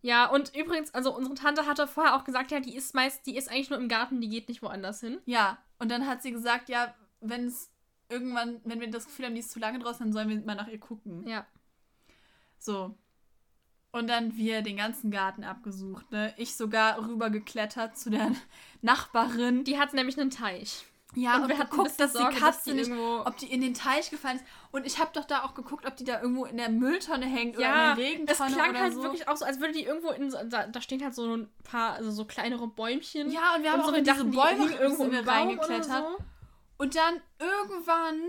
[0.03, 3.37] ja, und übrigens, also unsere Tante hatte vorher auch gesagt, ja, die ist meist, die
[3.37, 5.19] ist eigentlich nur im Garten, die geht nicht woanders hin.
[5.27, 7.71] Ja, und dann hat sie gesagt, ja, wenn es
[8.09, 10.55] irgendwann, wenn wir das Gefühl haben, die ist zu lange draußen, dann sollen wir mal
[10.55, 11.27] nach ihr gucken.
[11.29, 11.45] Ja.
[12.59, 12.97] So.
[13.93, 16.33] Und dann wir den ganzen Garten abgesucht, ne?
[16.37, 18.31] Ich sogar rübergeklettert zu der
[18.83, 19.65] Nachbarin.
[19.65, 20.87] Die hat nämlich einen Teich.
[21.17, 23.61] ja, und, wir hatten geguckt, dass Sorge, die dass Katze die nicht, ob die in
[23.61, 24.45] den Teich gefallen ist.
[24.71, 27.59] Und ich habe doch da auch geguckt, ob die da irgendwo in der Mülltonne hängt
[27.59, 29.03] Ja, oder in der es Regentonne klang oder halt so.
[29.03, 31.49] wirklich auch so, als würde die irgendwo in so, da, da stehen halt so ein
[31.65, 33.33] paar, also so kleinere Bäumchen.
[33.33, 36.07] Ja, und wir haben und so auch in diese die Bäume hingen irgendwo im reingeklettert.
[36.07, 36.25] So.
[36.79, 38.21] Und dann irgendwann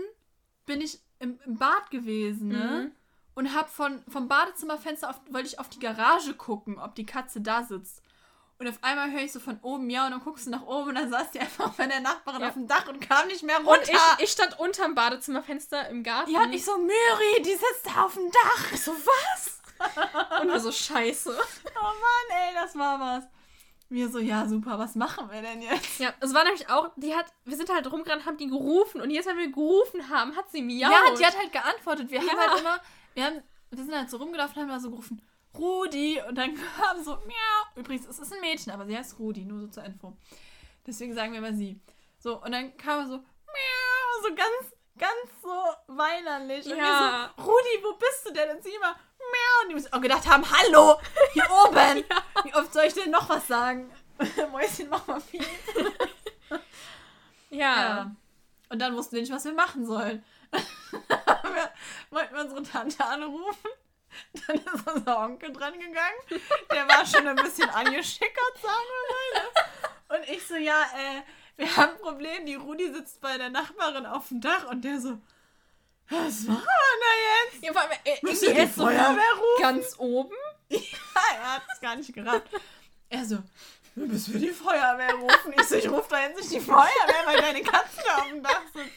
[0.66, 2.90] bin ich im, im Bad gewesen, ne?
[2.90, 2.92] Mhm.
[3.34, 7.40] Und hab von, vom Badezimmerfenster auf, wollte ich auf die Garage gucken, ob die Katze
[7.40, 8.02] da sitzt.
[8.58, 10.90] Und auf einmal höre ich so von oben, ja, und dann guckst du nach oben
[10.90, 12.48] und dann saß die einfach bei der Nachbarin Ja.
[12.48, 13.72] auf dem Dach und kam nicht mehr runter.
[13.72, 16.30] Und ich, ich stand unterm Badezimmerfenster im Garten.
[16.30, 18.72] ja, und ich so, Myri, die sitzt da auf dem Dach.
[18.72, 19.60] Ich so, was?
[20.42, 21.36] und wir so scheiße.
[21.74, 23.24] Oh Mann, ey, das war was.
[23.88, 25.98] Wir so, ja, super, was machen wir denn jetzt?
[25.98, 29.10] Ja, es war nämlich auch, die hat, wir sind halt rumgerannt, haben die gerufen und
[29.10, 30.92] jetzt, wenn wir gerufen haben, hat sie miaut.
[30.92, 32.10] Ja, die hat halt geantwortet.
[32.10, 32.36] Wir haben Ja.
[32.50, 32.78] halt immer,
[33.14, 35.22] wir, haben, wir sind halt so rumgelaufen und haben immer so gerufen,
[35.58, 36.20] Rudi.
[36.28, 37.62] Und dann kam so, miau.
[37.76, 40.16] Übrigens, es ist ein Mädchen, aber sie heißt Rudi, nur so zur Info.
[40.86, 41.80] Deswegen sagen wir immer sie.
[42.18, 46.66] So, und dann kam er so, miau, so ganz, ganz so weinerlich.
[46.66, 47.30] Und Ja.
[47.36, 48.56] wir so, Rudi, wo bist du denn?
[48.56, 49.62] Und sie immer, miau.
[49.62, 50.98] Und die müssen auch gedacht haben, hallo,
[51.32, 52.04] hier oben.
[52.44, 53.90] Wie oft soll ich denn noch was sagen?
[54.52, 55.44] Mäuschen, mach mal viel.
[57.50, 57.74] Ja.
[57.76, 58.16] Ja.
[58.68, 60.24] Und dann wussten wir nicht, was wir machen sollen.
[61.42, 61.70] Wir
[62.10, 63.68] wollten unsere Tante anrufen.
[64.46, 66.42] Dann ist unser Onkel dran gegangen.
[66.70, 69.42] Der war schon ein bisschen angeschickert, sagen wir mal.
[69.42, 70.18] Ne?
[70.18, 71.22] Und ich so, ja, äh,
[71.56, 72.44] wir haben ein Problem.
[72.44, 75.18] Die Rudi sitzt bei der Nachbarin auf dem Dach und der so,
[76.10, 77.64] was machen wir da jetzt?
[77.64, 79.62] ja vor allem, äh, Müssen irgendwie wir so Feuerwehr rufen?
[79.62, 80.34] ganz oben.
[80.68, 82.48] Ja, er hat es gar nicht gerafft.
[83.10, 83.38] Er so,
[83.94, 85.52] wir müssen wir die Feuerwehr rufen.
[85.58, 88.42] Ich so, ich rufe da jetzt nicht die Feuerwehr, weil deine Katze da auf dem
[88.42, 88.90] Dach sitzt.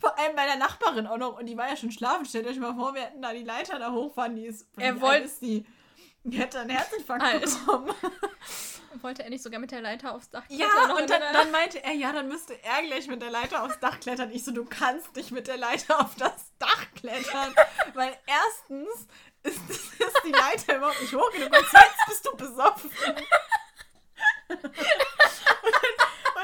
[0.00, 1.38] Vor allem bei der Nachbarin auch noch.
[1.38, 2.24] Und die war ja schon schlafen.
[2.24, 4.34] Stellt euch mal vor, wir hätten da die Leiter da hochfahren.
[4.36, 4.66] Die ist.
[4.78, 5.66] Er wie wollt- alt ist die?
[6.24, 7.42] Die hätte einen Herzinfarkt Alt.
[7.44, 7.94] bekommen.
[9.02, 11.50] Wollte er nicht sogar mit der Leiter aufs Dach Ja, klettern, noch und dann, dann
[11.52, 14.30] meinte er, ja, dann müsste er gleich mit der Leiter aufs Dach klettern.
[14.32, 17.54] Ich so, du kannst nicht mit der Leiter auf das Dach klettern.
[17.94, 18.88] weil erstens
[19.44, 22.90] ist, ist die Leiter überhaupt nicht hoch genug und zweitens bist du besoffen.
[24.48, 24.60] und,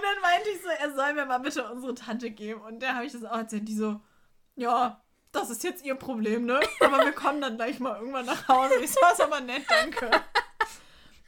[0.07, 2.61] dann, und dann meinte ich so, er soll mir mal bitte unsere Tante geben.
[2.63, 3.69] Und da habe ich das auch erzählt.
[3.69, 4.01] Die so,
[4.55, 5.03] ja,
[5.33, 6.61] das ist jetzt ihr Problem, ne?
[6.81, 8.77] Aber wir kommen dann gleich mal irgendwann nach Hause.
[8.83, 10.11] Ich so, ist aber nett, danke.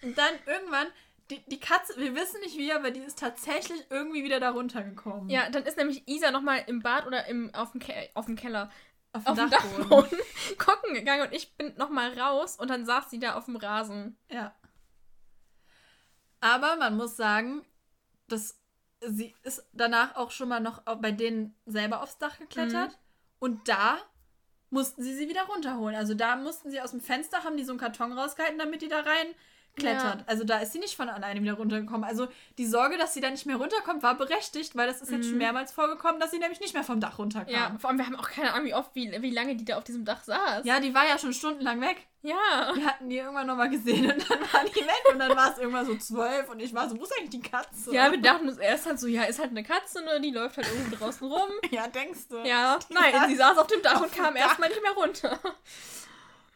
[0.02, 0.86] Und dann irgendwann,
[1.30, 5.28] die, die Katze, wir wissen nicht wie, aber die ist tatsächlich irgendwie wieder da runtergekommen.
[5.28, 8.36] Ja, dann ist nämlich Isa nochmal im Bad oder im, auf, dem Ke auf dem
[8.36, 8.70] Keller,
[9.12, 9.88] auf auf dem Dachboden.
[9.90, 10.18] Dachboden
[10.58, 14.16] gucken gegangen und ich bin nochmal raus und dann saß sie da auf dem Rasen.
[14.30, 14.54] Ja.
[16.40, 17.64] Aber man muss sagen,
[18.28, 18.58] dass
[19.00, 22.98] sie ist danach auch schon mal noch bei denen selber aufs Dach geklettert.
[23.38, 23.98] Und da
[24.70, 25.96] mussten sie sie wieder runterholen.
[25.96, 28.88] Also da mussten sie aus dem Fenster, haben die so einen Karton rausgehalten, damit die
[28.88, 29.28] da rein
[29.78, 30.18] klettert.
[30.20, 30.24] Ja.
[30.26, 32.04] Also da ist sie nicht von alleine wieder runtergekommen.
[32.04, 35.24] Also die Sorge, dass sie da nicht mehr runterkommt, war berechtigt, weil das ist jetzt
[35.24, 35.38] schon Mhm.
[35.38, 37.52] mehrmals vorgekommen, dass sie nämlich nicht mehr vom Dach runterkam.
[37.52, 39.78] Ja, vor allem, wir haben auch keine Ahnung, wie oft, wie, wie lange die da
[39.78, 40.64] auf diesem Dach saß.
[40.64, 41.96] Ja, die war ja schon stundenlang weg.
[42.22, 42.72] Ja.
[42.74, 45.58] Wir hatten die irgendwann nochmal gesehen und dann war die weg und dann war es
[45.58, 47.94] irgendwann so zwölf und ich war so, wo ist eigentlich die Katze?
[47.94, 50.20] Ja, wir dachten uns erst halt so, ja, ist halt eine Katze, ne?
[50.20, 51.48] Die läuft halt irgendwo draußen rum.
[51.70, 52.38] Ja, denkst du?
[52.38, 55.38] Ja, nein, sie saß auf dem Dach auf und kam erstmal nicht mehr runter.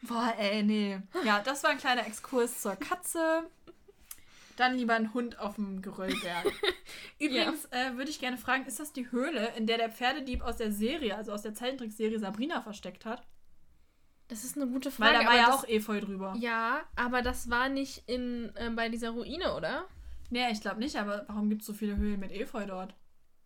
[0.03, 1.01] Boah, ey, nee.
[1.25, 3.45] Ja, das war ein kleiner Exkurs zur Katze.
[4.57, 6.53] Dann lieber ein Hund auf dem Geröllberg.
[7.19, 10.57] Übrigens äh, würde ich gerne fragen, ist das die Höhle, in der der Pferdedieb aus
[10.57, 13.27] der Serie, also aus der Zeichentrickserie Sabrina versteckt hat?
[14.29, 15.25] Das ist eine gute Weil Frage.
[15.25, 16.35] da war ja das, auch Efeu drüber.
[16.39, 19.85] Ja, aber das war nicht in, äh, bei dieser Ruine, oder?
[20.31, 22.95] Nee, ich glaube nicht, aber warum gibt es so viele Höhlen mit Efeu dort?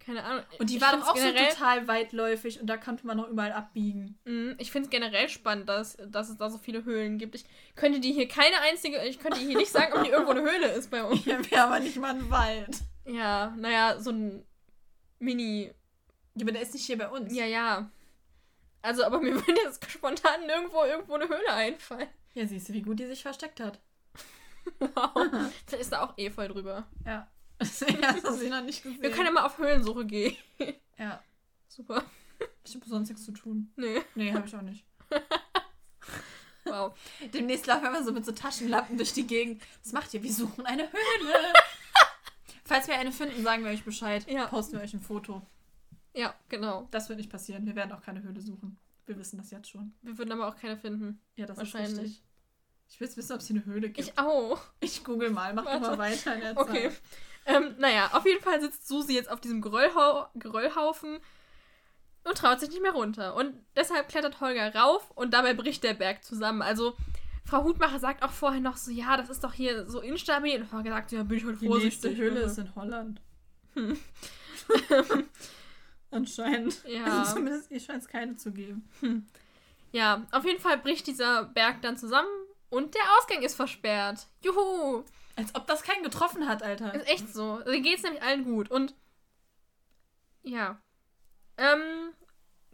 [0.06, 0.44] Keine Ahnung.
[0.60, 3.52] Und die Ich war doch auch so total weitläufig und da konnte man noch überall
[3.52, 4.16] abbiegen.
[4.24, 7.34] Mm, Ich finde es generell spannend, dass, dass es da so viele Höhlen gibt.
[7.34, 7.44] Ich
[7.74, 10.42] könnte dir hier keine einzige, ich könnte dir hier nicht sagen, ob hier irgendwo eine
[10.42, 11.20] Höhle ist bei uns.
[11.24, 12.78] Hier wäre aber nicht mal ein Wald.
[13.04, 14.46] Ja, naja, so ein
[15.18, 15.72] Mini.
[16.36, 17.34] Ja, aber der ist nicht hier bei uns.
[17.34, 17.90] Ja, ja.
[18.82, 22.08] Also, aber mir würde jetzt spontan irgendwo irgendwo eine Höhle einfallen.
[22.34, 23.80] Ja, siehst du, wie gut die sich versteckt hat.
[24.80, 25.12] Wow.
[25.66, 26.86] Vielleicht ist da auch Efeu drüber.
[27.04, 27.28] Ja.
[28.00, 29.02] ja, das hast du noch nicht gesehen.
[29.02, 30.36] Wir können ja mal auf Höhlensuche gehen.
[30.98, 31.22] ja.
[31.68, 32.04] Super.
[32.64, 33.72] Ich habe sonst nichts zu tun.
[33.76, 34.02] Nee.
[34.14, 34.84] Nee, habe ich auch nicht.
[36.66, 36.98] Wow.
[37.32, 39.62] Demnächst laufen wir so mit so Taschenlampen durch die Gegend.
[39.84, 40.22] Was macht ihr?
[40.22, 41.52] Wir suchen eine Höhle.
[42.64, 44.28] Falls wir eine finden, sagen wir euch Bescheid.
[44.28, 44.46] Ja.
[44.46, 45.42] Posten wir euch ein Foto.
[46.12, 46.88] Ja, genau.
[46.90, 47.66] Das wird nicht passieren.
[47.66, 48.78] Wir werden auch keine Höhle suchen.
[49.06, 49.94] Wir wissen das jetzt schon.
[50.02, 51.20] Wir würden aber auch keine finden.
[51.36, 51.92] Ja, das Wahrscheinlich.
[51.92, 52.24] ist richtig.
[52.88, 53.98] Ich will jetzt wissen, ob es hier eine Höhle gibt.
[54.08, 54.60] Ich auch.
[54.80, 55.52] Ich, google mal.
[55.54, 55.98] Mach doch mal Warte.
[55.98, 56.88] weiter in der Okay.
[56.90, 57.00] Zeit.
[57.46, 61.18] Ähm, naja, auf jeden Fall sitzt Susi jetzt auf diesem Geröllhau Geröllhaufen
[62.24, 63.36] und traut sich nicht mehr runter.
[63.36, 66.60] Und deshalb klettert Holger rauf und dabei bricht der Berg zusammen.
[66.62, 66.96] Also,
[67.44, 70.60] Frau Hutmacher sagt auch vorher noch so, ja, das ist doch hier so instabil.
[70.62, 72.18] Und Holger sagt, ja, bin ich heute Die nächste vorsichtig.
[72.18, 73.20] Höhle ist in Holland.
[73.74, 73.96] Hm.
[76.10, 76.82] Anscheinend.
[76.86, 77.04] Ja.
[77.20, 78.88] Also zumindest ihr scheint es keine zu geben.
[79.92, 82.28] Ja, auf jeden Fall bricht dieser Berg dann zusammen
[82.76, 84.26] und der Ausgang ist versperrt.
[84.42, 85.04] Juhu!
[85.36, 86.94] Als ob das keinen getroffen hat, Alter.
[86.94, 87.60] Ist echt so.
[87.64, 88.70] Geht es nämlich allen gut.
[88.70, 88.94] Und
[90.42, 90.80] ja.
[91.58, 92.12] Ähm,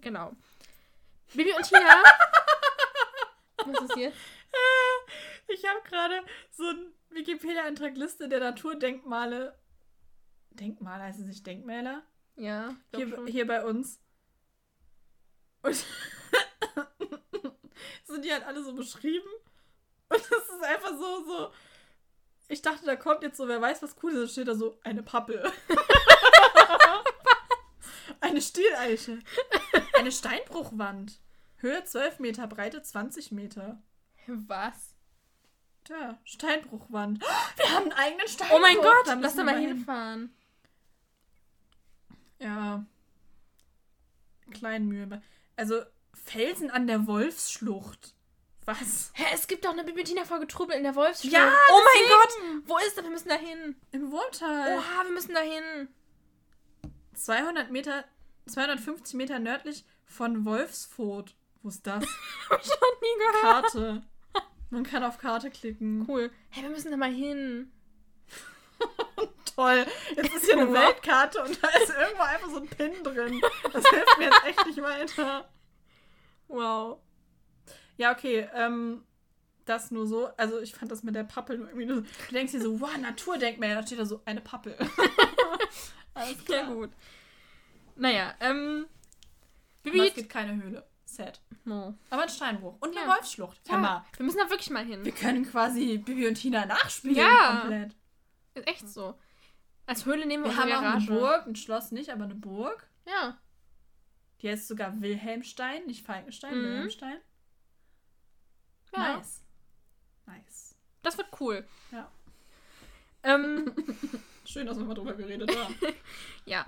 [0.01, 0.33] genau.
[1.35, 1.81] Bibi und Tina.
[3.65, 4.19] Was ist jetzt?
[5.49, 9.59] Ich habe gerade so einen Wikipedia-Eintrag Liste der Naturdenkmale.
[10.51, 12.03] Denkmale heißen sie nicht Denkmäler?
[12.37, 13.27] Ja, Hier, schon.
[13.27, 14.01] hier bei uns.
[15.63, 15.75] Und
[18.05, 19.29] sind die halt alle so beschrieben.
[20.13, 21.53] Und das ist einfach so, so.
[22.49, 24.23] Ich dachte, da kommt jetzt so, wer weiß, was cool ist.
[24.23, 25.43] Da steht da so, eine Pappel.
[28.21, 29.19] eine Stieleiche.
[29.95, 31.21] Eine Steinbruchwand.
[31.57, 33.83] Höhe 12 Meter, Breite 20 Meter.
[34.27, 34.95] Was?
[35.85, 37.23] Da, Steinbruchwand.
[37.57, 38.57] Wir haben einen eigenen Steinbruch.
[38.57, 39.69] Oh mein Gott, Da lass da mal hin.
[39.77, 40.35] hinfahren.
[42.39, 42.85] Ja.
[44.51, 45.23] Kleinmühle.
[45.57, 45.83] Also,
[46.13, 48.15] Felsen an der Wolfsschlucht.
[48.65, 49.11] Was?
[49.15, 51.33] Hä, es gibt doch eine Bibi und Tina-Folge Trubel in der Wolfsschlucht.
[51.33, 52.09] Ja, oh mein.
[52.09, 52.69] Gott!
[52.69, 53.05] Wo ist das?
[53.05, 53.77] Wir müssen da hin.
[53.91, 54.79] Im Wurmtal.
[54.79, 55.89] Oha, wir müssen da hin.
[57.15, 58.05] 200 Meter,
[58.47, 61.35] 250 Meter nördlich von Wolfsfurt.
[61.63, 62.05] Wo ist das?
[62.51, 63.43] Hab ich noch nie gehört.
[63.43, 64.03] Karte.
[64.71, 66.07] Man kann auf Karte klicken.
[66.09, 66.31] Cool.
[66.51, 67.73] Hä, wir müssen da mal hin.
[69.57, 69.85] Toll.
[70.17, 70.73] Jetzt ist hier eine.
[70.73, 73.41] Weltkarte und da ist irgendwo einfach so ein Pin drin.
[73.73, 75.49] Das hilft mir jetzt echt nicht weiter.
[76.49, 77.01] Wow.
[78.03, 78.49] Ja, okay.
[78.53, 79.05] Ähm,
[79.65, 80.27] das nur so.
[80.37, 82.03] Also ich fand das mit der Pappel nur irgendwie nur so.
[82.03, 83.77] Du denkst dir so, wow, Naturdenkmal.
[83.77, 84.77] Da steht da so eine Pappel.
[86.15, 86.91] Alles Ja, gut.
[87.95, 88.87] Naja, ähm,
[89.85, 90.85] Bibi Aber es gibt keine Höhle.
[91.05, 91.41] Sad.
[91.65, 91.95] No.
[92.11, 92.75] Aber ein Steinbruch.
[92.81, 93.15] Und eine ja.
[93.15, 93.61] Wolfsschlucht.
[93.69, 95.05] Ja, wir müssen da wirklich mal hin.
[95.05, 97.17] Wir können quasi Bibi und Tina nachspielen.
[97.17, 97.61] Ja.
[97.61, 97.95] Komplett.
[98.55, 99.17] Ist echt so.
[99.87, 102.89] Als Höhle nehmen wir, wir haben auch eine Burg, ein Schloss nicht, aber eine Burg.
[103.07, 103.39] Ja.
[104.41, 106.65] Die heißt sogar Wilhelmstein, nicht Falkenstein, mhm.
[106.65, 107.19] Wilhelmstein.
[108.95, 109.17] Ja.
[109.17, 109.43] Nice.
[110.27, 110.75] Nice.
[111.03, 111.67] Das wird cool.
[111.91, 112.11] Ja.
[113.23, 113.73] Ähm,
[114.45, 115.75] Schön, dass wir mal drüber geredet haben.
[116.45, 116.67] ja.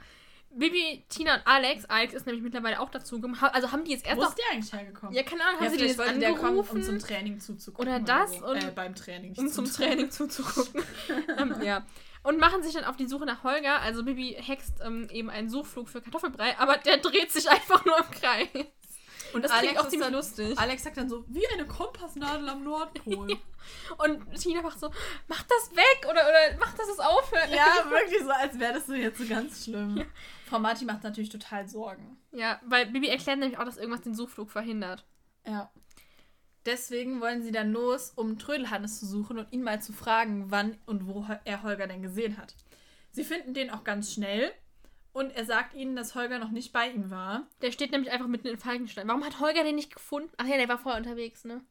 [0.57, 3.37] Bibi, Tina und Alex, Alex ist nämlich mittlerweile auch dazu gekommen.
[3.53, 5.14] Also haben die jetzt erst Wo ist die eigentlich hergekommen?
[5.14, 6.20] Ja, keine Ahnung, haben ja, sie die jetzt angerufen?
[6.20, 7.89] Der kommen, um zum Training zuzugucken.
[7.89, 8.41] Oder das?
[8.41, 8.68] Oder so.
[8.68, 9.35] äh, beim Training.
[9.37, 10.83] Um zum Training zuzugucken.
[11.39, 11.85] ähm, ja.
[12.22, 13.81] Und machen sich dann auf die Suche nach Holger.
[13.81, 17.99] Also Bibi hext ähm, eben einen Suchflug für Kartoffelbrei, aber der dreht sich einfach nur
[17.99, 18.49] im Kreis.
[19.35, 20.59] Und das Alex klingt auch ziemlich dann, lustig.
[20.59, 23.37] Alex sagt dann so, wie eine Kompassnadel am Nordpol.
[23.99, 24.91] und Tina macht so,
[25.28, 27.51] mach das weg oder, oder mach, dass es aufhört.
[27.51, 29.97] Ja, wirklich so, als wäre das so jetzt so ganz schlimm.
[29.99, 30.05] Ja.
[30.47, 32.16] Frau Marti macht natürlich total Sorgen.
[32.32, 35.05] Ja, weil Bibi erklärt nämlich auch, dass irgendwas den Suchflug verhindert.
[35.47, 35.70] Ja.
[36.66, 40.78] Deswegen wollen sie dann los, um Trödelhannes zu suchen und ihn mal zu fragen, wann
[40.87, 42.55] und wo er Holger denn gesehen hat.
[43.11, 44.53] Sie finden den auch ganz schnell
[45.14, 47.46] und er sagt ihnen, dass Holger noch nicht bei ihm war.
[47.62, 49.08] Der steht nämlich einfach mitten in Falkenstein.
[49.08, 50.30] Warum hat Holger den nicht gefunden?
[50.36, 51.64] Ach ja, der war vorher unterwegs, ne?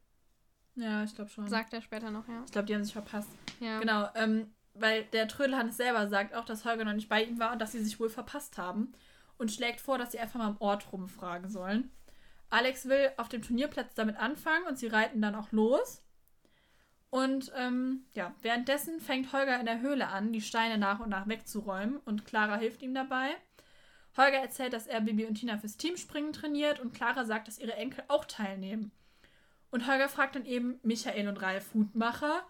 [0.75, 1.47] Ja, ich glaube schon.
[1.49, 2.41] Sagt er später noch, ja.
[2.45, 3.29] Ich glaube, die haben sich verpasst.
[3.59, 3.79] Ja.
[3.79, 7.51] Genau, ähm, weil der Trödelhannes selber sagt auch, dass Holger noch nicht bei ihm war
[7.51, 8.93] und dass sie sich wohl verpasst haben.
[9.37, 11.91] Und schlägt vor, dass sie einfach mal im Ort rumfragen sollen.
[12.49, 16.02] Alex will auf dem Turnierplatz damit anfangen und sie reiten dann auch los.
[17.13, 21.27] Und ähm, ja, währenddessen fängt Holger in der Höhle an, die Steine nach und nach
[21.27, 23.35] wegzuräumen und Clara hilft ihm dabei.
[24.17, 27.75] Holger erzählt, dass er Bibi und Tina fürs Teamspringen trainiert und Clara sagt, dass ihre
[27.75, 28.91] Enkel auch teilnehmen.
[29.69, 32.47] Und Holger fragt dann eben Michael und Ralf Hutmacher,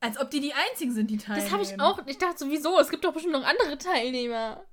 [0.00, 1.44] als ob die die einzigen sind, die teilnehmen.
[1.44, 2.06] Das habe ich auch.
[2.06, 4.64] Ich dachte sowieso, es gibt doch bestimmt noch andere Teilnehmer.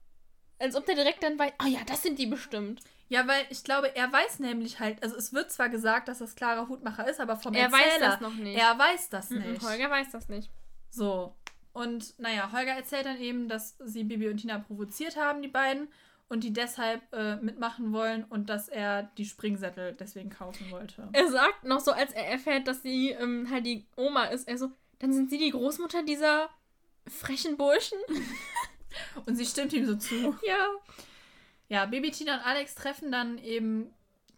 [0.57, 2.81] Als ob der direkt dann weiß, oh ja, das sind die bestimmt.
[3.11, 6.33] Ja, weil ich glaube, er weiß nämlich halt, also es wird zwar gesagt, dass das
[6.33, 8.57] Clara Hutmacher ist, aber vom er Erzähler, weiß das noch nicht.
[8.57, 9.61] Er weiß das nicht.
[9.61, 10.49] Mhm, Holger weiß das nicht.
[10.89, 11.35] So.
[11.73, 15.89] Und naja, Holger erzählt dann eben, dass sie Bibi und Tina provoziert haben, die beiden,
[16.29, 21.09] und die deshalb äh, mitmachen wollen und dass er die Springsättel deswegen kaufen wollte.
[21.11, 24.57] Er sagt noch so, als er erfährt, dass sie ähm, halt die Oma ist, er
[24.57, 26.49] so, dann sind sie die Großmutter dieser
[27.05, 27.97] frechen Burschen.
[29.25, 30.37] und sie stimmt ihm so zu.
[30.47, 30.67] Ja.
[31.71, 33.93] Ja, Baby Tina und Alex treffen dann eben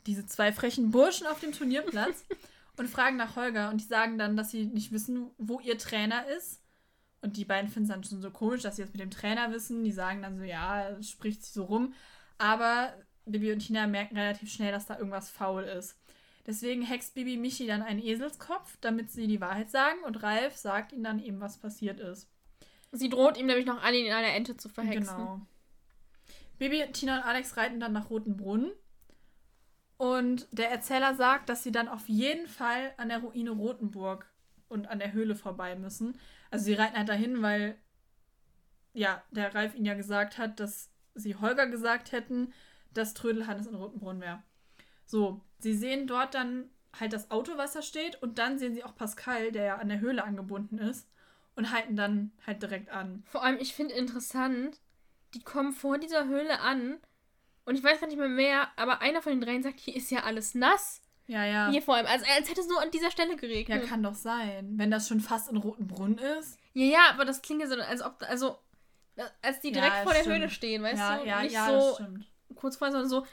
[0.05, 2.25] diese zwei frechen Burschen auf dem Turnierplatz
[2.77, 3.71] und fragen nach Holger.
[3.71, 6.61] Und die sagen dann, dass sie nicht wissen, wo ihr Trainer ist.
[7.23, 9.51] Und die beiden finden es dann schon so komisch, dass sie das mit dem Trainer
[9.51, 9.84] wissen.
[9.84, 11.95] Die sagen dann so, ja, spricht sich so rum.
[12.38, 12.93] Aber
[13.25, 15.97] Bibi und Tina merken relativ schnell, dass da irgendwas faul ist.
[16.45, 20.03] Deswegen hext Bibi Michi dann einen Eselskopf, damit sie die Wahrheit sagen.
[20.05, 22.29] Und Ralf sagt ihnen dann eben, was passiert ist.
[22.91, 25.17] Sie droht ihm nämlich noch alle in einer Ente zu verhexen.
[25.17, 25.41] Genau.
[26.64, 28.72] Bibi, Tina und Alex reiten dann nach Rotenbrunn.
[29.97, 34.26] Und der Erzähler sagt, dass sie dann auf jeden Fall an der Ruine Rotenburg
[34.70, 36.18] und an der Höhle vorbei müssen.
[36.51, 37.78] Also sie reiten halt dahin, weil
[38.93, 42.53] ja, der Ralf ihnen ja gesagt hat, dass sie Holger gesagt hätten,
[42.93, 44.41] dass Trödelhannes in Rotenbrunn wäre.
[45.05, 48.86] So, sie sehen dort dann halt das Auto, was da steht, und dann sehen sie
[48.86, 51.09] auch Pascal, der ja an der Höhle angebunden ist,
[51.55, 53.24] und halten dann halt direkt an.
[53.26, 54.80] Vor allem, ich finde interessant,
[55.34, 56.97] die kommen vor dieser Höhle an
[57.65, 60.11] und ich weiß gar nicht mehr mehr, aber einer von den dreien sagt, hier ist
[60.11, 61.01] ja alles nass.
[61.27, 61.69] Ja, ja.
[61.69, 63.84] Hier vor allem, als, als hätte es nur an dieser Stelle geregnet.
[63.84, 64.73] Ja, kann doch sein.
[64.77, 66.59] Wenn das schon fast in Roten Brunnen ist.
[66.73, 68.57] Ja, ja, aber das klingt ja so, als ob, also,
[69.41, 71.25] als die direkt ja, vor der Höhle stehen, weißt ja, du?
[71.25, 72.27] Ja, nicht ja, so das stimmt.
[72.55, 73.25] kurz vorher, sondern so,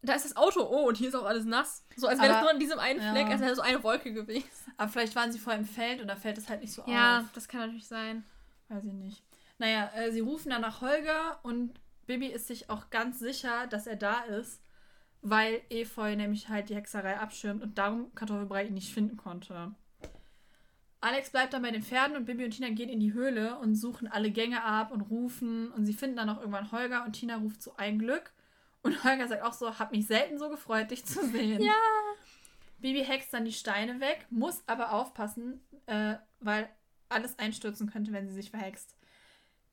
[0.00, 1.84] da ist das Auto, oh, und hier ist auch alles nass.
[1.96, 4.72] So, als wäre das nur an diesem einen Fleck, als wäre so eine Wolke gewesen.
[4.78, 7.18] Aber vielleicht waren sie vorher im Feld und da fällt es halt nicht so ja,
[7.18, 7.24] auf.
[7.24, 8.24] Ja, das kann natürlich sein.
[8.68, 9.22] Weiß ich nicht.
[9.58, 13.86] Naja, äh, sie rufen dann nach Holger und Bibi ist sich auch ganz sicher, dass
[13.86, 14.62] er da ist,
[15.22, 19.74] weil Efeu nämlich halt die Hexerei abschirmt und darum Kartoffelbrei ihn nicht finden konnte.
[21.00, 23.74] Alex bleibt dann bei den Pferden und Bibi und Tina gehen in die Höhle und
[23.74, 27.36] suchen alle Gänge ab und rufen und sie finden dann auch irgendwann Holger und Tina
[27.36, 28.32] ruft zu ein Glück
[28.82, 31.62] und Holger sagt auch so, hab mich selten so gefreut, dich zu sehen.
[31.62, 31.74] Ja.
[32.78, 36.68] Bibi hext dann die Steine weg, muss aber aufpassen, äh, weil
[37.08, 38.96] alles einstürzen könnte, wenn sie sich verhext.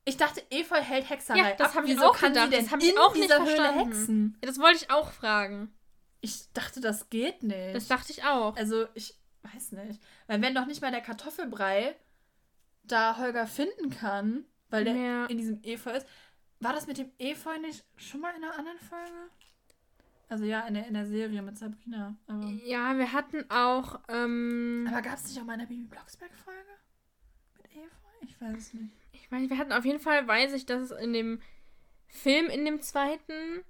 [0.04, 1.84] Ich dachte, Efeu hält Hexerei ja, das ab.
[1.86, 2.52] ich auch kann gedacht.
[2.52, 3.78] das habe ich auch nicht verstanden.
[3.78, 4.38] hexen?
[4.42, 5.72] Ja, das wollte ich auch fragen.
[6.20, 7.74] Ich dachte, das geht nicht.
[7.74, 8.56] Das dachte ich auch.
[8.56, 10.00] Also, ich weiß nicht.
[10.26, 11.94] Weil wenn doch nicht mal der Kartoffelbrei
[12.84, 15.26] da Holger finden kann, weil der ja.
[15.26, 16.06] in diesem Efeu ist.
[16.58, 19.30] War das mit dem Efeu nicht schon mal in einer anderen Folge?
[20.28, 22.16] Also ja, in der, in der Serie mit Sabrina.
[22.26, 24.00] Aber ja, wir hatten auch.
[24.08, 26.70] Ähm, aber gab es nicht auch mal eine Bibi Blocksberg-Folge?
[27.56, 28.08] Mit Efeu?
[28.22, 29.01] Ich weiß es nicht
[29.32, 31.40] meine, wir hatten auf jeden Fall, weiß ich, dass es in dem
[32.06, 33.64] Film, in dem zweiten.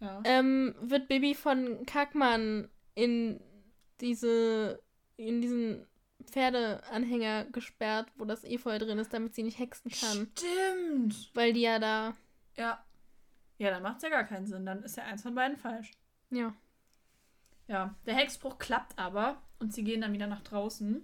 [0.00, 0.20] Ja.
[0.24, 3.40] ähm, wird Bibi von Kackmann in
[4.00, 4.82] diese,
[5.16, 5.86] in diesen
[6.26, 10.30] Pferdeanhänger gesperrt, wo das Efeu drin ist, damit sie nicht hexen kann.
[10.36, 11.30] Stimmt.
[11.34, 12.14] Weil die ja da,
[12.56, 12.84] Ja.
[13.56, 14.66] Ja, dann macht es ja gar keinen Sinn.
[14.66, 15.90] Dann ist ja eins von beiden falsch.
[16.30, 16.54] ja.
[17.66, 21.02] Ja, der Hexspruch klappt aber und sie gehen dann wieder nach draußen.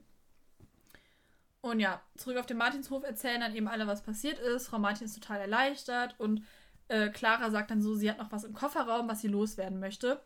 [1.62, 4.68] Und ja, zurück auf den Martinshof erzählen dann eben alle, was passiert ist.
[4.68, 6.44] Frau Martin ist total erleichtert und
[6.88, 10.20] äh, Clara sagt dann so, sie hat noch was im Kofferraum, was sie loswerden möchte.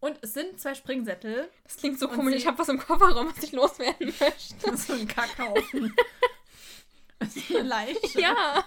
[0.00, 1.48] Und es sind zwei Springsättel.
[1.64, 2.36] Das klingt so komisch.
[2.36, 4.76] Ich habe was im Kofferraum, was ich loswerden möchte.
[4.76, 5.94] so ein Kackhaufen.
[7.20, 8.20] Ist eine Leiche.
[8.20, 8.64] ja.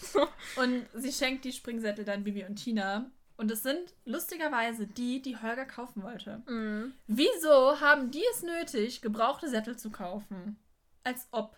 [0.00, 0.26] So.
[0.56, 3.10] Und sie schenkt die Springsättel dann Bibi und Tina.
[3.36, 6.42] Und es sind lustigerweise die, die Holger kaufen wollte.
[6.46, 6.94] Mhm.
[7.06, 10.58] Wieso haben die es nötig, gebrauchte Sättel zu kaufen?
[11.04, 11.56] Als ob.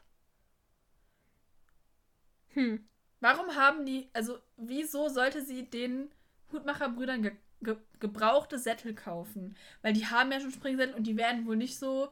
[2.54, 2.86] Hm.
[3.20, 6.10] Warum haben die, also wieso sollte sie den
[6.52, 7.32] Hutmacherbrüdern ge
[7.62, 9.56] ge gebrauchte Sättel kaufen?
[9.82, 12.10] Weil die haben ja schon Springsättel und die werden wohl nicht so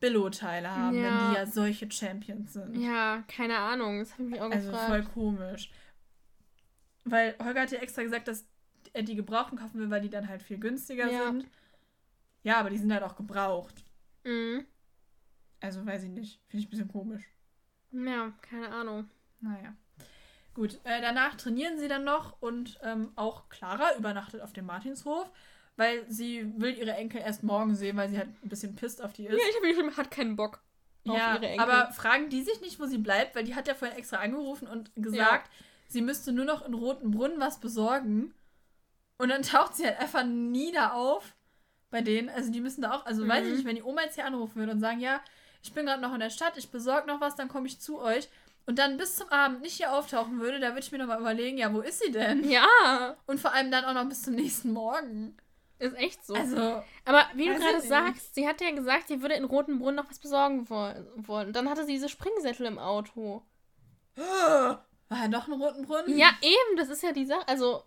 [0.00, 1.30] Billo-Teile haben, wenn Ja.
[1.30, 2.76] die ja solche Champions sind.
[2.76, 4.00] Ja, keine Ahnung.
[4.00, 4.88] Das habe ich mich auch also gefragt.
[4.90, 5.70] voll komisch.
[7.04, 8.46] Weil Holger hat ja extra gesagt, dass
[8.92, 11.26] er die gebrauchten kaufen will, weil die dann halt viel günstiger Ja.
[11.26, 11.48] sind.
[12.42, 13.82] Ja, aber die sind halt auch gebraucht.
[14.24, 14.66] Mhm.
[15.60, 16.40] Also weiß ich nicht.
[16.48, 17.24] Finde ich ein bisschen komisch.
[17.92, 19.08] Ja, keine Ahnung.
[19.44, 19.74] Naja.
[20.54, 25.28] Gut, äh, danach trainieren sie dann noch und ähm, auch Clara übernachtet auf dem Martinshof,
[25.76, 29.12] weil sie will ihre Enkel erst morgen sehen, weil sie halt ein bisschen pisst auf
[29.12, 29.32] die ist.
[29.32, 30.62] Ja, ich habe geschrieben, hat keinen Bock
[31.06, 31.60] auf Ja, ihre Enkel.
[31.68, 34.68] aber fragen die sich nicht, wo sie bleibt, weil die hat ja vorhin extra angerufen
[34.68, 35.50] und gesagt,
[35.88, 38.32] sie müsste nur noch in Roten Brunnen was besorgen.
[39.18, 41.34] Und dann taucht sie halt einfach nie da auf
[41.90, 42.28] bei denen.
[42.28, 43.56] Also die müssen da auch, also weiß ich Mhm.
[43.56, 45.20] nicht, wenn die Oma jetzt hier anrufen würde und sagen, ja,
[45.64, 47.98] ich bin gerade noch in der Stadt, ich besorge noch was, dann komme ich zu
[48.00, 48.28] euch.
[48.66, 51.58] Und dann bis zum Abend nicht hier auftauchen würde, da würde ich mir nochmal überlegen,
[51.58, 52.48] ja, wo ist sie denn?
[52.48, 55.36] ja, Und vor allem dann auch noch bis zum nächsten Morgen.
[55.78, 56.34] ist echt so.
[56.34, 60.08] Also, aber wie du gerade sagst, sie hat ja gesagt, sie würde in Rotenbrunn noch
[60.08, 61.52] was besorgen woll- wollen.
[61.52, 63.42] Dann hatte sie diese Springsättel im Auto.
[64.16, 66.16] war ja doch ein Roten Brunnen?
[66.16, 67.46] Ja, eben, das ist ja die Sache.
[67.48, 67.82] Also,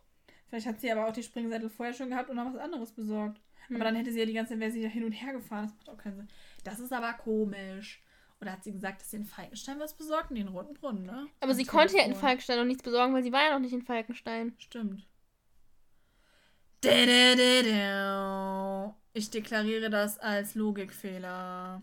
[0.50, 3.42] Vielleicht hat sie aber auch die Springsättel vorher schon gehabt und noch was anderes besorgt.
[3.68, 3.76] Hm.
[3.78, 5.66] Aber dann hätte sie ja die ganze Zeit wäre sie ja hin und her gefahren.
[5.66, 6.28] Das macht auch keinen Sinn.
[6.64, 8.02] Das ist aber komisch.
[8.40, 10.32] Oder hat sie gesagt, dass sie in Falkenstein was besorgt?
[10.32, 11.28] In Roten Brunnen, ne?
[11.40, 12.14] aber Am sie konnte ja in.
[12.16, 14.54] Falkenstein noch nichts besorgen, weil sie war ja noch nicht in Falkenstein.
[14.60, 15.08] Stimmt.
[19.14, 21.82] Ich deklariere das als Logikfehler.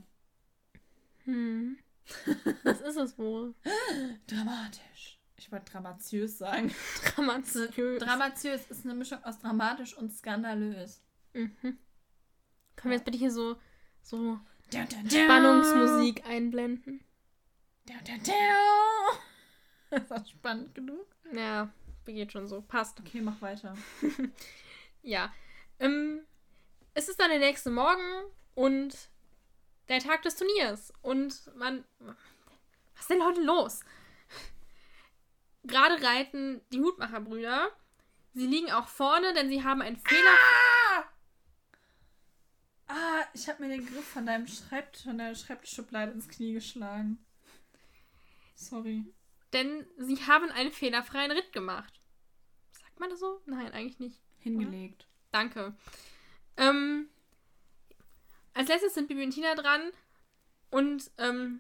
[1.24, 1.78] Hm.
[2.62, 3.54] Was ist es wohl?
[4.28, 5.18] Dramatisch.
[5.36, 6.72] Ich wollte dramatiös sagen.
[7.16, 8.02] Dramatiös.
[8.02, 11.02] Dramatiös ist eine Mischung aus dramatisch und skandalös.
[11.32, 11.78] mhm.
[12.76, 13.56] Können wir jetzt bitte hier so,
[14.02, 14.38] so.
[15.08, 17.04] Spannungsmusik einblenden?
[19.90, 21.06] Das spannend genug?
[21.32, 21.72] Ja,
[22.06, 22.62] geht schon so.
[22.62, 22.98] Passt.
[23.00, 23.76] Okay, mach weiter.
[25.06, 25.32] Ja.
[25.78, 26.20] Ähm,
[26.94, 29.10] es ist dann der nächste Morgen und
[29.88, 30.92] der Tag des Turniers.
[31.02, 31.84] Und man.
[32.00, 33.80] Was ist denn heute los?
[35.64, 37.70] Gerade reiten die Hutmacherbrüder.
[38.32, 40.30] Sie liegen auch vorne, denn sie haben einen Fehler.
[40.30, 40.83] Ah!
[42.96, 47.18] Ah, ich habe mir den Griff von deinem Schreibtisch, von deiner Schreibtischschublade ins Knie geschlagen.
[48.54, 49.12] Sorry.
[49.52, 52.00] Denn sie haben einen fehlerfreien Ritt gemacht.
[52.70, 53.42] Sagt man das so?
[53.46, 54.22] Nein, eigentlich nicht.
[54.38, 55.08] Hingelegt.
[55.32, 55.74] Danke.
[56.56, 57.08] Ähm,
[58.52, 59.90] als letztes sind Bibi und Tina dran.
[60.70, 61.58] Und ähm,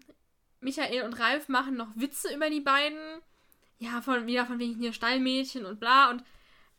[0.60, 3.20] Michael und Ralf machen noch Witze über die beiden.
[3.78, 6.10] Ja, von, wieder von wegen hier Stallmädchen und bla.
[6.10, 6.22] Und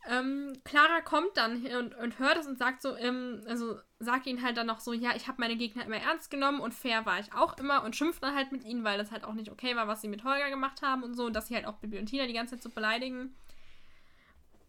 [0.08, 4.42] ähm, Clara kommt dann und, und hört es und sagt so, ähm, also sagt ihnen
[4.42, 7.20] halt dann noch so, ja, ich habe meine Gegner immer ernst genommen und fair war
[7.20, 9.76] ich auch immer und schimpft dann halt mit ihnen, weil das halt auch nicht okay
[9.76, 11.98] war, was sie mit Holger gemacht haben und so und dass sie halt auch Bibi
[12.00, 13.34] und Tina die ganze Zeit so beleidigen.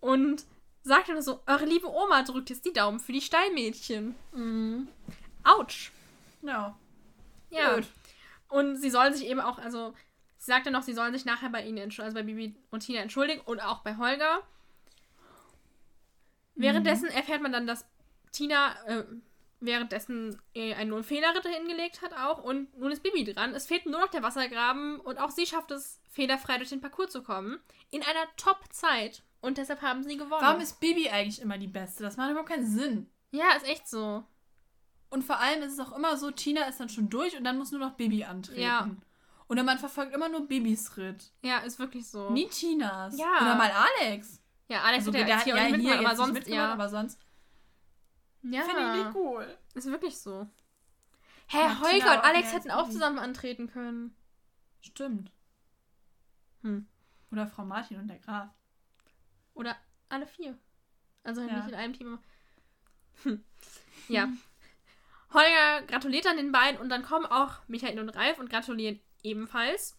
[0.00, 0.44] Und
[0.82, 4.14] sagt dann so, eure liebe Oma drückt jetzt die Daumen für die Stallmädchen.
[4.32, 4.88] Mhm.
[5.42, 5.90] Autsch.
[6.42, 6.76] Ja.
[7.50, 7.74] Ja.
[7.74, 7.86] Gut.
[8.48, 9.92] Und sie sollen sich eben auch, also
[10.36, 13.00] sie sagt dann noch, sie sollen sich nachher bei ihnen, also bei Bibi und Tina
[13.00, 14.42] entschuldigen und auch bei Holger.
[16.54, 17.84] Währenddessen erfährt man dann, dass
[18.36, 19.04] Tina äh,
[19.60, 23.54] währenddessen äh, einen Null-Fehler-Ritter hingelegt hat auch und nun ist Bibi dran.
[23.54, 27.10] Es fehlt nur noch der Wassergraben und auch sie schafft es, fehlerfrei durch den Parcours
[27.10, 27.58] zu kommen.
[27.90, 29.22] In einer Top-Zeit.
[29.40, 30.42] Und deshalb haben sie gewonnen.
[30.42, 32.02] Warum ist Bibi eigentlich immer die Beste?
[32.02, 33.08] Das macht überhaupt keinen Sinn.
[33.30, 34.24] ja, ist echt so.
[35.08, 37.58] Und vor allem ist es auch immer so, Tina ist dann schon durch und dann
[37.58, 38.60] muss nur noch Bibi antreten.
[38.60, 38.90] Ja.
[39.48, 41.32] Oder man verfolgt immer nur Bibis Ritt.
[41.42, 42.30] Ja, ist wirklich so.
[42.30, 43.16] Nie Tinas.
[43.16, 43.36] Ja.
[43.40, 44.42] Oder mal Alex.
[44.68, 46.72] Ja, Alex Also, hat ja, der hat hier ja hier aber sonst, ja.
[46.72, 47.20] aber sonst
[48.42, 48.62] ja.
[48.62, 49.58] finde ich die cool.
[49.74, 50.48] Ist wirklich so.
[51.48, 54.16] Hä, Ja, Holger und Alex hätten auch zusammen antreten können.
[54.80, 55.30] Stimmt.
[56.62, 56.86] Hm.
[57.30, 58.48] Oder Frau Martin und der Graf.
[59.54, 59.76] Oder
[60.08, 60.58] alle vier.
[61.22, 61.56] Also Ja.
[61.56, 62.18] nicht in einem Team.
[63.22, 63.44] Hm.
[64.08, 64.28] Ja.
[65.32, 69.98] Holger gratuliert dann den beiden und dann kommen auch Michael und Ralf und gratulieren ebenfalls.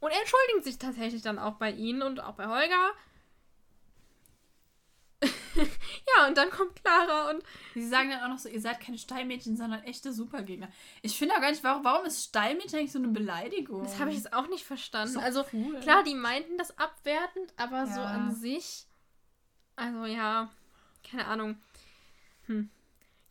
[0.00, 2.90] Und er entschuldigt sich tatsächlich dann auch bei ihnen und auch bei Holger.
[5.56, 7.42] ja, und dann kommt Clara und
[7.74, 10.68] Sie sagen dann auch noch so, ihr seid keine Stallmädchen, sondern echte Supergegner.
[11.02, 13.82] Ich finde auch gar nicht, warum, warum ist Stallmädchen eigentlich so eine Beleidigung?
[13.82, 15.18] das habe ich jetzt auch nicht verstanden.
[15.18, 15.80] Also cool.
[15.80, 18.06] klar, die meinten das abwertend, aber so Ja.
[18.06, 18.86] an sich.
[19.74, 20.50] Also ja,
[21.08, 21.56] keine Ahnung.
[22.46, 22.70] Hm.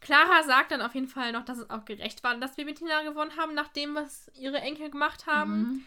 [0.02, 2.78] Clara sagt dann auf jeden Fall noch, dass es auch gerecht war, dass wir mit
[2.78, 5.58] Tina gewonnen haben, nach dem, was ihre Enkel gemacht haben.
[5.58, 5.86] Mhm.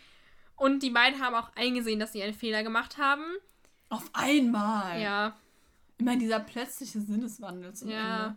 [0.57, 3.23] Und die beiden haben auch eingesehen, dass sie einen Fehler gemacht haben.
[3.91, 5.01] Auf einmal.
[5.01, 5.37] Ja,
[5.99, 8.27] Immer dieser plötzliche Sinneswandel zum Ja.
[8.27, 8.37] Ende.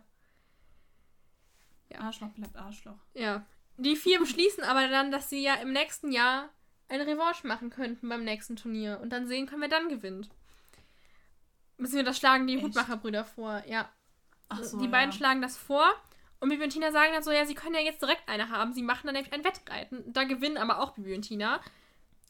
[1.90, 2.00] Ja.
[2.00, 2.98] Arschloch bleibt Arschloch.
[3.14, 3.44] ja.
[3.78, 6.50] Die vier beschließen aber dann, dass sie ja im nächsten Jahr
[6.88, 9.00] eine Revanche machen könnten beim nächsten Turnier.
[9.00, 10.28] Und dann sehen können, wer dann gewinnt.
[11.78, 12.64] Müssen wir das schlagen die Echt?
[12.64, 13.88] Hutmacherbrüder vor, ja.
[14.50, 15.16] Ach so, die beiden ja.
[15.16, 15.86] schlagen das vor.
[16.38, 18.74] Und Bibi und Tina sagen dann so, ja, sie können ja jetzt direkt eine haben.
[18.74, 20.12] Sie machen dann nämlich ein Wettreiten.
[20.12, 21.60] Da gewinnen aber auch Bibi und Tina.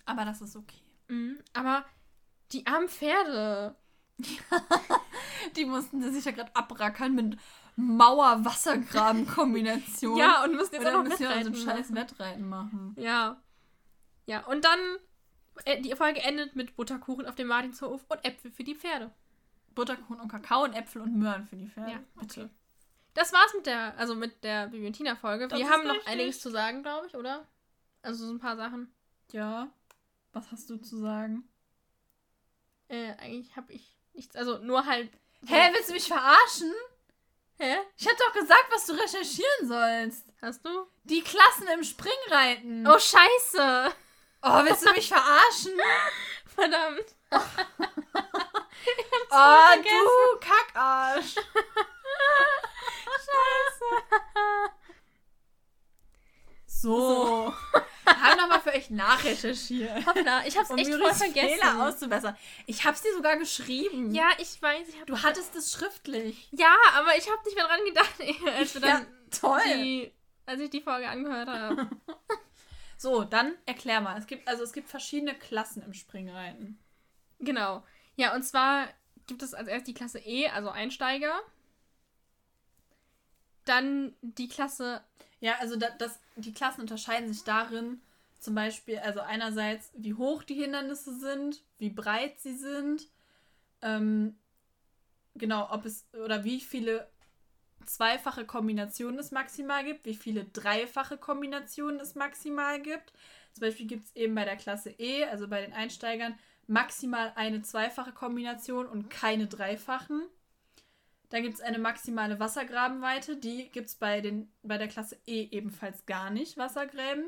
[0.06, 0.80] Aber das ist okay.
[1.08, 1.38] Mhm.
[1.54, 1.84] Aber
[2.52, 3.74] die armen Pferde.
[5.56, 7.38] Die mussten sich ja gerade abrackern mit
[7.76, 10.18] Mauer-Wassergraben-Kombination.
[10.18, 11.96] Ja, und müssen jetzt auch dann noch wir so ein Wettreiten scheiß machen.
[11.96, 12.94] Wettreiten machen.
[12.98, 13.40] Ja.
[14.26, 14.78] Ja, und dann,
[15.64, 19.10] äh, die Folge endet mit Butterkuchen auf dem Martinshof und Äpfel für die Pferde.
[19.74, 21.92] Butterkuchen und Kakao und Äpfel und Möhren für die Pferde.
[21.92, 22.50] Ja, bitte.
[23.14, 25.48] Das war's mit der, also mit der Bibi und Tina Folge.
[25.48, 27.46] Das Wir haben noch einiges zu sagen, glaube ich, oder?
[28.02, 28.90] Also so ein paar Sachen.
[29.32, 29.68] Ja.
[30.32, 31.44] Was hast du zu sagen?
[32.88, 35.10] Äh, eigentlich habe ich nichts, also nur halt.
[35.46, 36.72] Hä, willst du mich verarschen?
[37.58, 37.76] Hä?
[37.96, 40.26] Ich hab doch gesagt, was du recherchieren sollst.
[40.40, 40.86] Hast du?
[41.04, 42.86] Die Klassen im Springreiten.
[42.86, 43.94] Oh, scheiße!
[44.42, 45.72] Oh, willst du mich verarschen?
[46.54, 47.14] Verdammt.
[47.30, 47.38] oh,
[49.30, 50.06] vergessen.
[50.32, 51.34] du Kackarsch.
[56.82, 57.54] So.
[57.72, 60.06] Wir haben nochmal für euch nachrecherchiert.
[60.06, 61.48] Hoppla, ich hab's Um echt voll vergessen.
[61.60, 62.36] Fehler auszubessern.
[62.66, 64.12] Ich hab's dir sogar geschrieben.
[64.14, 64.96] ja, ich weiß, ich.
[65.06, 66.48] Du hattest es schriftlich.
[66.52, 68.14] Ja, aber ich hab nicht mehr dran gedacht,
[68.56, 69.60] als Ja, toll.
[69.76, 70.12] die,
[70.46, 71.88] als ich die Folge angehört habe.
[72.98, 74.16] So, dann erklär mal.
[74.16, 76.78] Es gibt, also es gibt verschiedene Klassen im Springreiten.
[77.40, 77.82] genau.
[78.14, 78.86] Ja, und zwar
[79.26, 81.40] gibt es als erst die Klasse E, also Einsteiger.
[83.64, 85.02] Dann die Klasse.
[85.42, 88.00] Ja, also da, das, die Klassen unterscheiden sich darin,
[88.38, 93.08] zum Beispiel, also einerseits, wie hoch die Hindernisse sind, wie breit sie sind,
[93.82, 94.36] ähm,
[95.34, 97.08] genau, ob es oder wie viele
[97.86, 103.12] zweifache Kombinationen es maximal gibt, wie viele dreifache Kombinationen es maximal gibt.
[103.52, 106.38] Zum Beispiel gibt es eben bei der Klasse E, also bei den Einsteigern,
[106.68, 110.22] maximal eine zweifache Kombination und keine dreifachen.
[111.32, 113.38] Dann gibt es eine maximale Wassergrabenweite.
[113.38, 117.24] Die gibt es bei, den- bei der Klasse E ebenfalls gar nicht, Wassergräben.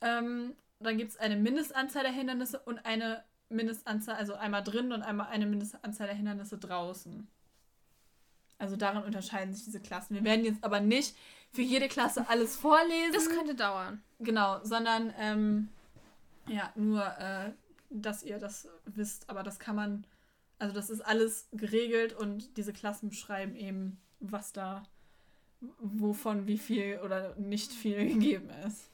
[0.00, 5.02] Ähm, dann gibt es eine Mindestanzahl der Hindernisse und eine Mindestanzahl, also einmal drin und
[5.02, 7.28] einmal eine Mindestanzahl der Hindernisse draußen.
[8.56, 10.14] Also darin unterscheiden sich diese Klassen.
[10.14, 11.14] Wir werden jetzt aber nicht
[11.52, 13.12] für jede Klasse alles vorlesen.
[13.12, 14.02] Das könnte dauern.
[14.20, 15.68] Genau, sondern ähm,
[16.46, 17.52] ja, nur, äh,
[17.90, 19.28] dass ihr das wisst.
[19.28, 20.04] Aber das kann man,
[20.60, 24.84] also das ist alles geregelt und diese Klassen beschreiben eben, was da,
[25.80, 28.88] wovon wie viel oder nicht viel gegeben ist.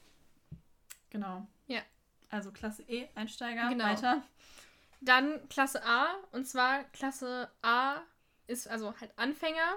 [1.09, 1.47] Genau.
[1.67, 1.81] Ja.
[2.29, 3.85] Also Klasse E, Einsteiger, Genau.
[3.85, 4.23] weiter.
[5.01, 6.07] Dann Klasse A.
[6.31, 8.01] Und zwar Klasse A
[8.47, 9.75] ist also halt Anfänger.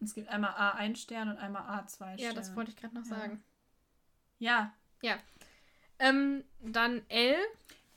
[0.00, 2.18] Es gibt einmal A 1 Stern und einmal A 2 Stern.
[2.30, 3.16] Ja, das wollte ich gerade noch Ja.
[3.16, 3.44] sagen.
[4.38, 4.72] Ja.
[5.98, 7.36] Ähm, dann L.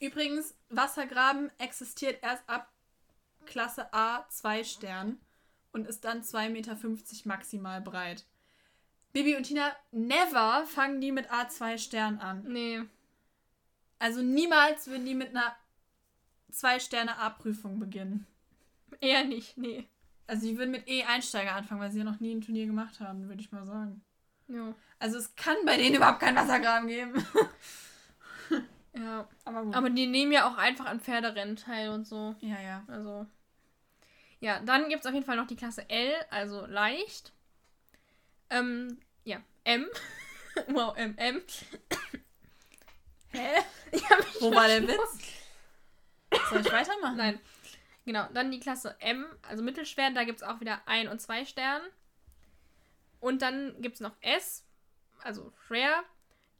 [0.00, 2.70] Übrigens, Wassergraben existiert erst ab
[3.46, 5.18] Klasse A 2 Stern
[5.72, 6.76] und ist dann 2,50 Meter
[7.24, 8.24] maximal breit.
[9.12, 12.44] Bibi und Tina, never fangen die mit A2 Stern an.
[12.48, 12.82] Nee.
[13.98, 15.54] Also niemals würden die mit einer
[16.50, 18.26] 2 Sterne A-Prüfung beginnen.
[19.00, 19.86] Eher nicht, nee.
[20.26, 23.28] Also die würden mit E-Einsteiger anfangen, weil sie ja noch nie ein Turnier gemacht haben,
[23.28, 24.02] würde ich mal sagen.
[24.48, 24.74] Ja.
[24.98, 27.14] Also es kann bei denen überhaupt keinen Wassergraben geben.
[28.94, 29.28] ja.
[29.44, 29.74] Aber gut.
[29.74, 32.34] Aber die nehmen ja auch einfach an Pferderennen teil und so.
[32.40, 32.84] ja, ja.
[32.88, 33.26] Also.
[34.40, 37.32] Ja, dann gibt es auf jeden Fall noch die Klasse L, also leicht.
[38.50, 39.86] Ähm, ja, M.
[40.68, 41.42] wow, M, M.
[43.32, 43.62] Hä?
[44.40, 45.18] Wo war der Witz?
[46.50, 47.16] Soll ich weitermachen?
[47.16, 47.40] Nein.
[48.04, 51.44] Genau, dann die Klasse M, also mittelschwer, da gibt es auch wieder ein und zwei
[51.46, 51.84] Sterne.
[53.20, 54.64] Und dann gibt es noch S,
[55.22, 56.04] also schwer.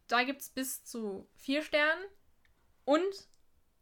[0.08, 2.02] Da gibt es bis zu vier Sternen.
[2.84, 3.28] Und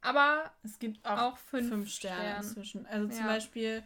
[0.01, 2.45] aber Es gibt auch, auch fünf, fünf, Sterne Sterne.
[2.45, 2.87] inzwischen.
[2.87, 3.27] Also zum Ja.
[3.27, 3.83] Beispiel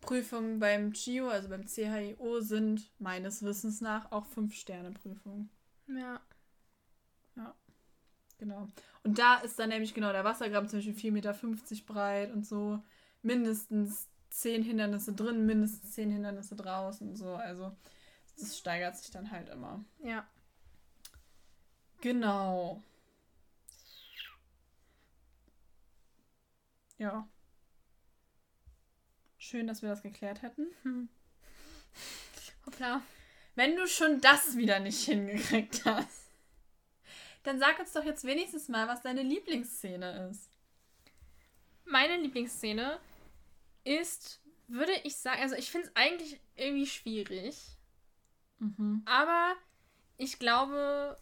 [0.00, 5.50] Prüfungen beim CHIO, also beim CHIO, sind meines Wissens nach auch 5-Sterne-Prüfungen.
[5.88, 6.20] Ja.
[7.36, 7.54] Ja.
[8.38, 8.68] Genau.
[9.04, 11.34] Und da ist dann nämlich genau der Wassergraben zum Beispiel 4,50 Meter
[11.86, 12.82] breit und so.
[13.20, 17.34] Mindestens 10 Hindernisse drin, mindestens 10 Hindernisse draußen und so.
[17.34, 17.76] Also
[18.38, 19.84] das steigert sich dann halt immer.
[20.02, 20.26] Ja.
[22.00, 22.82] Genau.
[27.02, 27.28] Ja.
[29.36, 30.68] Schön, dass wir das geklärt hätten.
[30.84, 31.08] Hm.
[32.64, 33.02] Hoppla.
[33.56, 36.30] Wenn du schon das wieder nicht hingekriegt hast,
[37.42, 40.48] dann sag uns doch jetzt wenigstens mal, was deine Lieblingsszene ist.
[41.84, 43.00] Meine Lieblingsszene
[43.82, 47.76] ist, würde ich sagen, also ich finde es eigentlich irgendwie schwierig,
[48.60, 49.02] Mhm.
[49.06, 49.56] aber
[50.18, 51.18] ich glaube,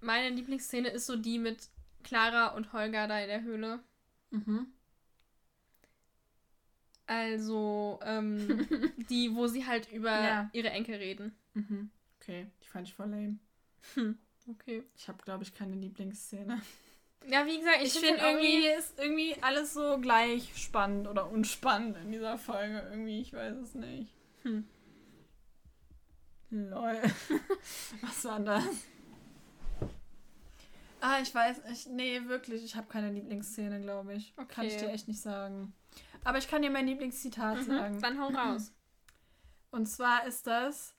[0.00, 1.70] meine Lieblingsszene ist so die mit
[2.04, 3.82] Clara und Holger da in der Höhle.
[4.30, 4.72] Mhm.
[7.08, 8.68] Also, ähm,
[9.10, 10.50] die, wo sie halt über Ja.
[10.52, 11.34] ihre Enkel reden.
[11.54, 11.90] Mhm.
[12.20, 13.38] Okay, die fand ich voll lame.
[13.94, 14.82] Hm, okay.
[14.94, 16.60] Ich habe, glaube ich, keine Lieblingsszene.
[17.26, 21.30] Ja, wie gesagt, Ich, ich, finde finde irgendwie ist irgendwie alles so gleich spannend oder
[21.30, 22.86] unspannend in dieser Folge.
[22.90, 24.12] Irgendwie, ich weiß es nicht.
[24.42, 24.64] Hm.
[26.50, 27.00] Lol.
[28.02, 28.64] Was war das?
[31.00, 34.34] Ah, ich weiß, ich, nee, wirklich, ich habe keine Lieblingsszene, glaube ich.
[34.48, 34.86] Kann ich Okay.
[34.86, 35.72] dir echt nicht sagen.
[36.24, 37.96] Aber ich kann dir mein Lieblingszitat sagen.
[37.96, 38.72] Mhm, dann hau raus.
[39.70, 40.94] Und zwar ist das,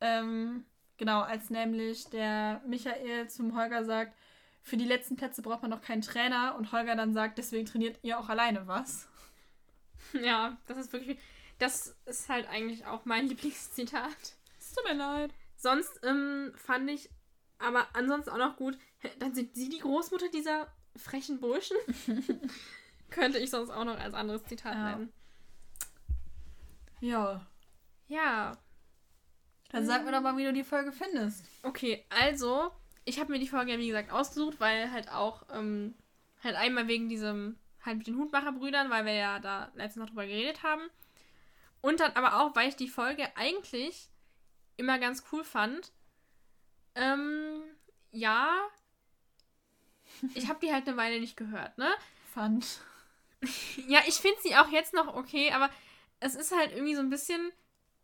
[0.00, 0.64] ähm,
[0.96, 4.16] genau, als nämlich der Michael zum Holger sagt,
[4.62, 7.98] für die letzten Plätze braucht man noch keinen Trainer und Holger dann sagt, deswegen trainiert
[8.02, 9.08] ihr auch alleine was.
[10.12, 11.18] Ja, das ist wirklich.
[11.58, 14.36] Das ist halt eigentlich auch mein Lieblingszitat.
[14.58, 15.32] Es tut mir leid.
[15.56, 17.08] Sonst ähm, fand ich
[17.58, 18.76] aber ansonsten auch noch gut.
[19.18, 21.76] Dann sind sie die Großmutter dieser frechen Burschen.
[23.10, 24.90] Könnte ich sonst auch noch als anderes Zitat Ja.
[24.90, 25.12] nennen.
[27.00, 27.46] Ja.
[28.08, 28.52] Ja,
[29.70, 31.44] Dann sag mir doch mal, wie du die Folge findest.
[31.62, 32.70] okay, also,
[33.04, 35.94] ich habe mir die Folge ja wie gesagt ausgesucht, weil halt auch, ähm,
[36.42, 40.26] halt einmal wegen diesem, halt mit den Hutmacherbrüdern, weil wir ja da letztens noch drüber
[40.26, 40.82] geredet haben.
[41.80, 44.08] Und dann aber auch, weil ich die Folge eigentlich
[44.76, 45.92] immer ganz cool fand.
[46.94, 47.62] Ähm,
[48.12, 48.54] ja.
[50.34, 51.88] Ich habe die halt eine Weile nicht gehört, ne?
[52.32, 52.80] Fand.
[53.88, 55.70] Ja, ich finde sie auch jetzt noch okay, aber
[56.20, 57.52] es ist halt irgendwie so ein bisschen.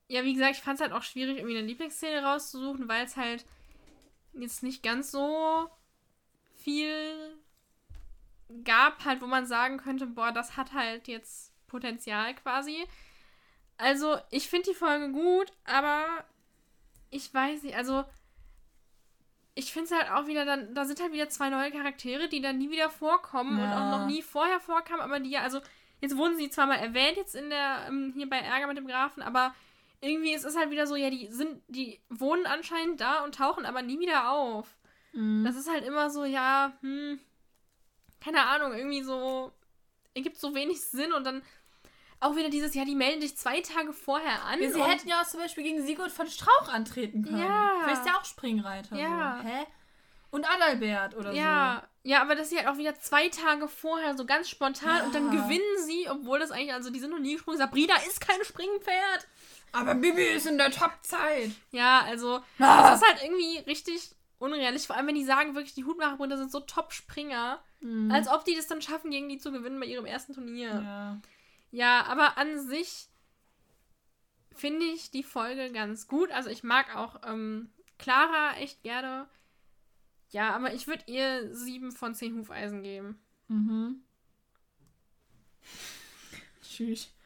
[0.08, 3.16] Ja, wie gesagt, ich fand es halt auch schwierig, irgendwie eine Lieblingsszene rauszusuchen, weil es
[3.16, 3.44] halt
[4.32, 5.70] jetzt nicht ganz so
[6.56, 7.38] viel
[8.64, 12.84] gab, halt, wo man sagen könnte, boah, das hat halt jetzt Potenzial quasi.
[13.76, 16.24] Also, ich finde die Folge gut, aber
[17.10, 18.04] ich weiß nicht, also
[19.54, 22.40] ich finde es halt auch wieder dann, da sind halt wieder zwei neue Charaktere, die
[22.40, 23.78] dann nie wieder vorkommen und Ja.
[23.78, 25.60] auch noch nie vorher vorkamen, aber die ja, also
[26.00, 28.86] jetzt wurden sie zwar mal erwähnt jetzt in der, ähm, hier bei Ärger mit dem
[28.86, 29.54] Grafen, aber
[30.00, 33.66] irgendwie ist es halt wieder so, ja, die sind, die wohnen anscheinend da und tauchen
[33.66, 34.66] aber nie wieder auf.
[35.12, 35.44] Mhm.
[35.44, 37.20] Das ist halt immer so, ja, hm,
[38.20, 39.52] keine Ahnung, irgendwie so,
[40.14, 41.42] ergibt so wenig Sinn und dann
[42.20, 44.60] auch wieder dieses, ja, die melden dich zwei Tage vorher an.
[44.62, 47.38] Ja, sie hätten ja auch zum Beispiel gegen Sigurd von Strauch antreten können.
[47.38, 47.80] Ja.
[47.84, 48.96] Vielleicht ist ja auch Springreiter.
[48.96, 49.40] Ja.
[49.42, 49.48] So.
[49.48, 49.66] Hä?
[50.30, 54.24] Und Adalbert oder ja, ja, aber dass sie halt auch wieder zwei Tage vorher so
[54.24, 55.42] ganz spontan und dann Ja.
[55.42, 57.58] gewinnen sie, obwohl das eigentlich, also die sind noch nie gesprungen.
[57.58, 59.22] Sabrina ist kein Springpferd.
[59.72, 59.78] so.
[59.78, 61.50] Aber Bibi ist in der Top-Zeit.
[61.72, 62.90] Ja, also Ah.
[62.90, 64.86] das ist halt irgendwie richtig unrealistisch.
[64.86, 67.60] Vor allem, wenn die sagen, wirklich, die Hutmacherbrüder sind so Top-Springer.
[67.80, 68.10] Mhm.
[68.12, 70.68] Als ob die das dann schaffen, gegen die zu gewinnen bei ihrem ersten Turnier.
[70.84, 71.18] ja.
[71.70, 73.08] Ja, aber an sich
[74.54, 76.30] finde ich die Folge ganz gut.
[76.30, 79.28] Also ich mag auch ähm, Clara echt gerne.
[80.30, 83.20] Ja, aber ich würde ihr sieben von zehn Hufeisen geben.
[83.48, 84.02] Mhm.
[86.62, 87.12] Tschüss.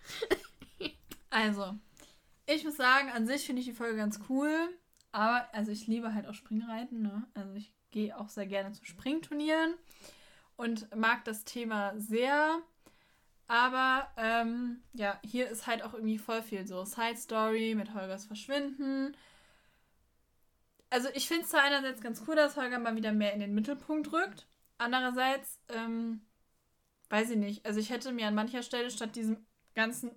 [1.30, 1.74] Also,
[2.47, 4.68] ich muss sagen, an sich finde ich die Folge ganz cool.
[5.11, 7.26] Aber, also ich liebe halt auch Springreiten, ne?
[7.34, 9.74] Also ich gehe auch sehr gerne zu Springturnieren
[10.57, 12.62] und mag das Thema sehr.
[13.47, 18.24] Aber, ähm, ja, hier ist halt auch irgendwie voll viel so Side Story mit Holgers
[18.24, 19.16] Verschwinden.
[20.90, 23.55] Also ich finde es zwar einerseits ganz cool, dass Holger mal wieder mehr in den
[23.55, 24.47] Mittelpunkt rückt.
[24.78, 26.22] Andererseits, ähm,
[27.11, 27.66] weiß ich nicht.
[27.66, 30.12] Also ich hätte mir an mancher Stelle statt diesem ganzen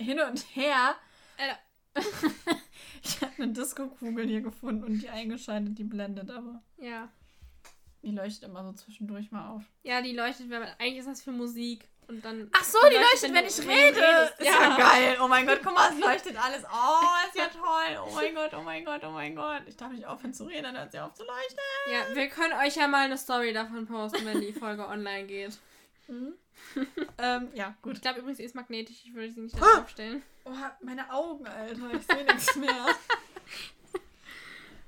[0.00, 0.96] Hin und Her.
[1.38, 1.58] Alter.
[3.02, 6.62] ich habe eine Disco-Kugel hier gefunden und die eingeschaltet, die blendet aber.
[6.76, 7.08] Ja.
[8.02, 9.64] Die leuchtet immer so zwischendurch mal auf.
[9.82, 11.88] Ja, die leuchtet, weil eigentlich ist das für Musik.
[12.08, 12.50] Und dann.
[12.52, 14.00] Ach so, die leuchtet, wenn ich rede.
[14.00, 14.40] redest.
[14.40, 14.76] Ist ja.
[14.76, 15.18] geil.
[15.22, 16.64] Oh mein Gott, guck mal, es leuchtet alles.
[16.64, 18.02] Oh, ist ja toll.
[18.06, 19.62] Oh mein Gott, oh mein Gott, oh mein Gott.
[19.66, 21.58] Ich darf nicht aufhören zu reden, dann hört sie auf zu leuchten.
[21.92, 25.58] Ja, wir können euch ja mal eine Story davon posten, wenn die Folge online geht.
[26.06, 26.32] Mhm.
[27.18, 27.96] ähm, ja, gut.
[27.96, 28.96] Ich glaube übrigens, sie ist magnetisch.
[29.04, 30.22] Ich würde sie nicht da aufstellen.
[30.44, 31.92] Oh, meine Augen, Alter.
[31.92, 32.86] Ich sehe nichts mehr.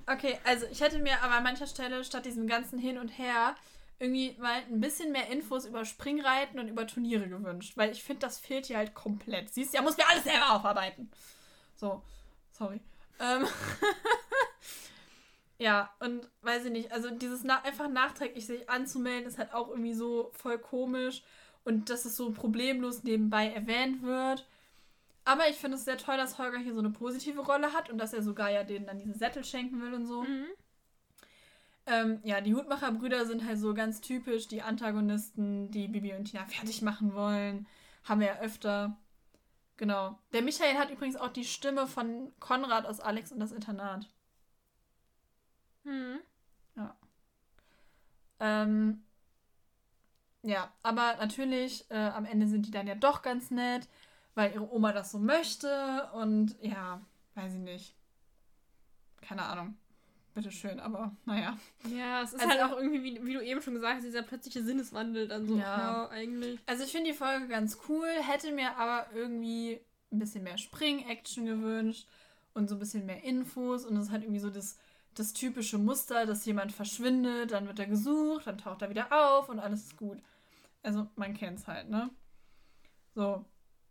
[0.07, 3.55] Okay, also ich hätte mir aber an mancher Stelle statt diesem ganzen Hin und Her
[4.01, 8.21] irgendwie mal ein bisschen mehr Infos über Springreiten und über Turniere gewünscht, weil ich finde,
[8.21, 9.53] das fehlt hier halt komplett.
[9.53, 11.11] Siehst du, ja, muss mir alles selber aufarbeiten.
[11.77, 12.03] So,
[12.51, 12.81] sorry.
[13.21, 13.47] Ähm
[15.59, 19.69] ja, und weiß ich nicht, also dieses na einfach nachträglich sich anzumelden ist halt auch
[19.69, 21.23] irgendwie so voll komisch
[21.65, 24.47] und dass es so problemlos nebenbei erwähnt wird.
[25.27, 27.99] Aber ich finde es sehr toll, dass Holger hier so eine positive Rolle hat und
[27.99, 30.23] dass er sogar ja denen dann diese Sättel schenken will und so.
[30.23, 30.47] Mhm.
[31.91, 36.45] Ähm, ja, die Hutmacherbrüder sind halt so ganz typisch die Antagonisten, die Bibi und Tina
[36.47, 37.67] fertig machen wollen.
[38.05, 38.97] Haben wir ja öfter.
[39.77, 40.17] Genau.
[40.33, 44.09] Der Michael hat übrigens auch die Stimme von Konrad aus Alex und das Internat.
[45.83, 46.21] Mhm.
[46.77, 46.97] Ja.
[48.39, 49.03] Ähm,
[50.43, 53.89] ja, aber natürlich, äh, am Ende sind die dann ja doch ganz nett,
[54.37, 57.01] weil ihre Oma das so möchte und ja,
[57.35, 57.97] weiß ich nicht.
[59.23, 59.77] Keine Ahnung.
[60.35, 61.59] Bitteschön, aber naja.
[61.89, 64.23] Ja, es ist Also- halt auch irgendwie, wie, wie du eben schon gesagt hast, dieser
[64.23, 65.57] plötzliche Sinneswandel dann so.
[65.59, 66.09] Ja.
[66.09, 66.61] eigentlich.
[66.67, 69.81] Also ich finde die Folge ganz cool, hätte mir aber irgendwie
[70.13, 72.07] ein bisschen mehr Spring-Action gewünscht
[72.55, 74.79] und so ein bisschen mehr Infos und es ist halt irgendwie so das,
[75.15, 79.49] das typische Muster, dass jemand verschwindet, dann wird er gesucht, dann taucht er wieder auf
[79.49, 80.19] und alles ist gut.
[80.83, 82.11] Also man kennt es halt, ne?
[83.15, 83.45] So.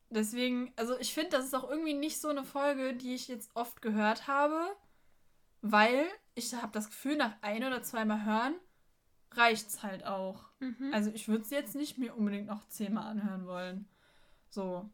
[0.09, 3.51] Deswegen, also ich finde, das ist auch irgendwie nicht so eine Folge, die ich jetzt
[3.53, 4.59] oft gehört habe,
[5.61, 6.05] weil
[6.39, 8.55] ich habe das Gefühl, nach ein oder zweimal hören
[9.31, 10.45] reicht's halt auch.
[10.59, 10.91] Mhm.
[10.93, 13.87] Also ich würde es jetzt nicht mir unbedingt noch zehnmal anhören wollen.
[14.49, 14.89] So,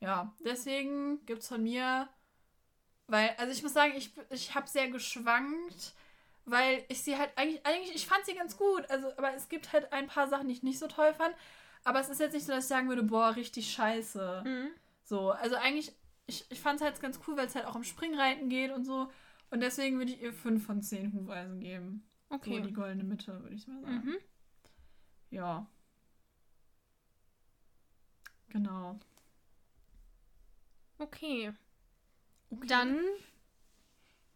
[0.00, 0.34] ja.
[0.44, 2.08] Deswegen gibt es von mir,
[3.06, 5.94] weil, also ich muss sagen, ich, ich habe sehr geschwankt,
[6.44, 8.88] weil ich sie halt eigentlich, eigentlich, ich fand sie ganz gut.
[8.90, 11.34] Also, aber es gibt halt ein paar Sachen, die ich nicht so toll fand.
[11.82, 14.42] Aber es ist jetzt nicht so, dass ich sagen würde, boah, richtig scheiße.
[14.44, 14.68] Mhm.
[15.04, 15.92] So, also eigentlich,
[16.26, 18.84] ich, ich fand es halt ganz cool, weil es halt auch um Springreiten geht und
[18.84, 19.10] so.
[19.50, 22.06] Und deswegen würde ich ihr 5 von 10 Hufeisen geben.
[22.28, 22.60] So Okay.
[22.62, 23.94] die goldene Mitte, würde ich mal sagen.
[24.04, 24.16] Mhm.
[25.30, 25.66] Ja.
[28.50, 28.98] Genau.
[30.98, 31.52] Okay.
[32.50, 32.66] Okay.
[32.66, 33.00] Dann,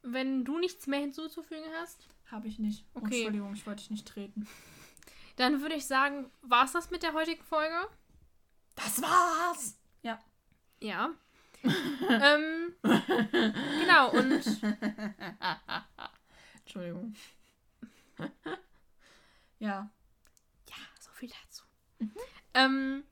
[0.03, 2.85] wenn du nichts mehr hinzuzufügen hast, Habe ich nicht.
[2.95, 3.17] Oh, Okay.
[3.17, 4.47] Entschuldigung, ich wollte dich nicht treten.
[5.37, 7.77] dann würde ich sagen, war es das mit der heutigen Folge?
[8.77, 9.79] Das war's!
[10.81, 11.15] Ja.
[12.11, 14.43] ähm, genau, und
[16.61, 17.15] Entschuldigung.
[19.59, 19.91] ja.
[20.69, 21.65] Ja, so viel dazu.
[22.53, 23.05] Ähm,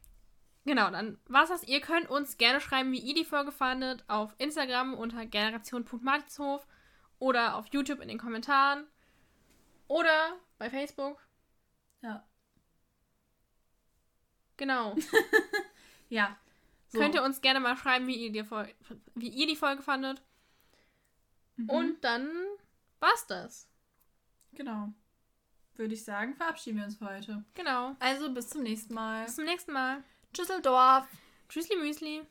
[0.65, 1.65] genau, dann war's das.
[1.65, 6.67] Ihr könnt uns gerne schreiben, wie ihr die Folge fandet, auf Instagram unter generation.martinshof
[7.19, 8.87] oder auf YouTube in den Kommentaren
[9.89, 11.27] oder bei Facebook.
[12.03, 12.27] Ja.
[14.57, 14.97] Genau.
[16.09, 16.37] Ja.
[16.93, 16.99] So.
[16.99, 18.69] Könnt ihr uns gerne mal schreiben, wie ihr die, Fol
[19.15, 20.23] wie ihr die Folge fandet.
[21.57, 21.71] Mhm.
[21.71, 22.31] Und dann
[23.01, 23.67] war's das.
[24.53, 24.93] Genau.
[25.75, 27.45] Würde ich sagen, verabschieden wir uns für heute.
[27.55, 27.97] Genau.
[27.99, 29.25] Also bis zum nächsten Mal.
[29.25, 30.05] Bis zum nächsten Mal.
[30.35, 31.09] Tschüsseldorf.
[31.49, 32.27] Tschüssli Müsli.